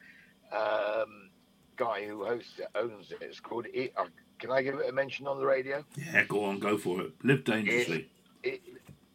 [0.55, 1.29] um,
[1.75, 3.19] guy who hosts it, owns it.
[3.21, 3.67] It's called.
[3.67, 4.05] E- uh,
[4.39, 5.83] can I give it a mention on the radio?
[5.95, 7.13] Yeah, go on, go for it.
[7.23, 8.09] Live dangerously.
[8.43, 8.61] It,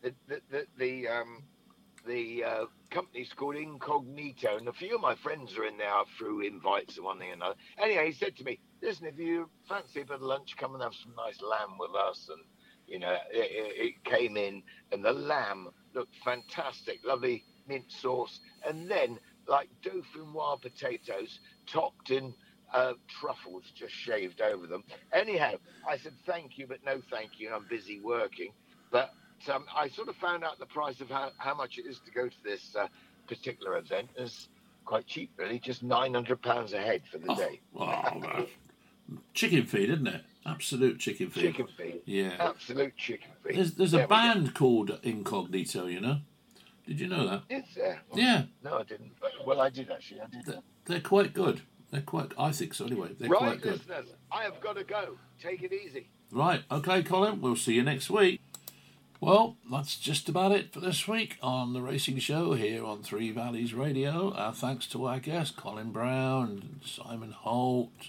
[0.03, 1.43] the the the, the um
[2.07, 5.89] the uh, company's called Incognito, and a few of my friends are in there
[6.19, 7.55] through invites and one thing and another.
[7.79, 10.83] Anyway, he said to me, "Listen, if you fancy a bit of lunch, come and
[10.83, 12.43] have some nice lamb with us." And
[12.87, 18.91] you know, it, it, came in, and the lamb looked fantastic, lovely mint sauce, and
[18.91, 22.35] then like dauphinoise potatoes topped in
[22.73, 24.83] uh, truffles just shaved over them.
[25.13, 25.55] Anyhow,
[25.89, 27.51] I said thank you, but no thank you.
[27.55, 28.53] I'm busy working.
[28.91, 29.11] But
[29.49, 32.11] um, I sort of found out the price of how, how much it is to
[32.11, 32.89] go to this uh,
[33.29, 34.09] particular event.
[34.17, 34.49] It's
[34.85, 37.61] quite cheap, really, just nine hundred pounds a head for the day.
[37.73, 38.47] Wow,
[39.35, 40.23] chicken feed, isn't it?
[40.45, 41.43] Absolute chicken feed.
[41.43, 42.01] Chicken feed.
[42.05, 42.33] Yeah.
[42.39, 43.57] Absolute chicken feed.
[43.57, 46.19] There's, there's There a band called Incognito, you know?
[46.87, 47.43] Did you know that?
[47.49, 48.03] Is there?
[48.13, 48.45] Yeah.
[48.65, 49.13] No, I didn't.
[49.47, 50.21] Well, I did actually.
[50.21, 50.59] I did.
[50.87, 51.63] They're quite good.
[51.93, 53.11] They're quite, I think so anyway.
[53.19, 53.73] They're right, quite good.
[53.75, 55.17] listeners, I have got to go.
[55.41, 56.09] Take it easy.
[56.33, 58.41] Right, okay, Colin, we'll see you next week.
[59.23, 63.31] Well, that's just about it for this week on the Racing Show here on Three
[63.31, 64.33] Valleys Radio.
[64.35, 68.09] Our thanks to our guests, Colin Brown, Simon Holt,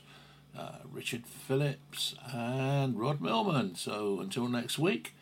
[0.57, 3.75] uh, Richard Phillips, and Rod Millman.
[3.75, 5.13] So until next week,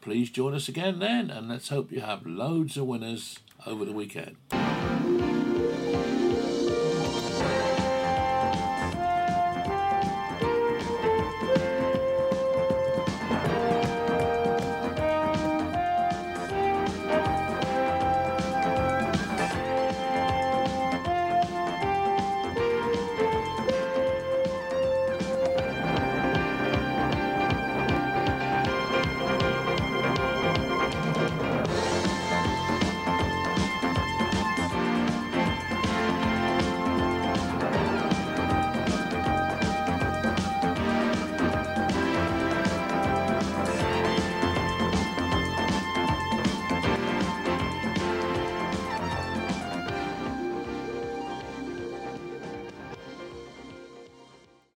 [0.00, 3.92] please join us again then, and let's hope you have loads of winners over the
[3.92, 4.34] weekend.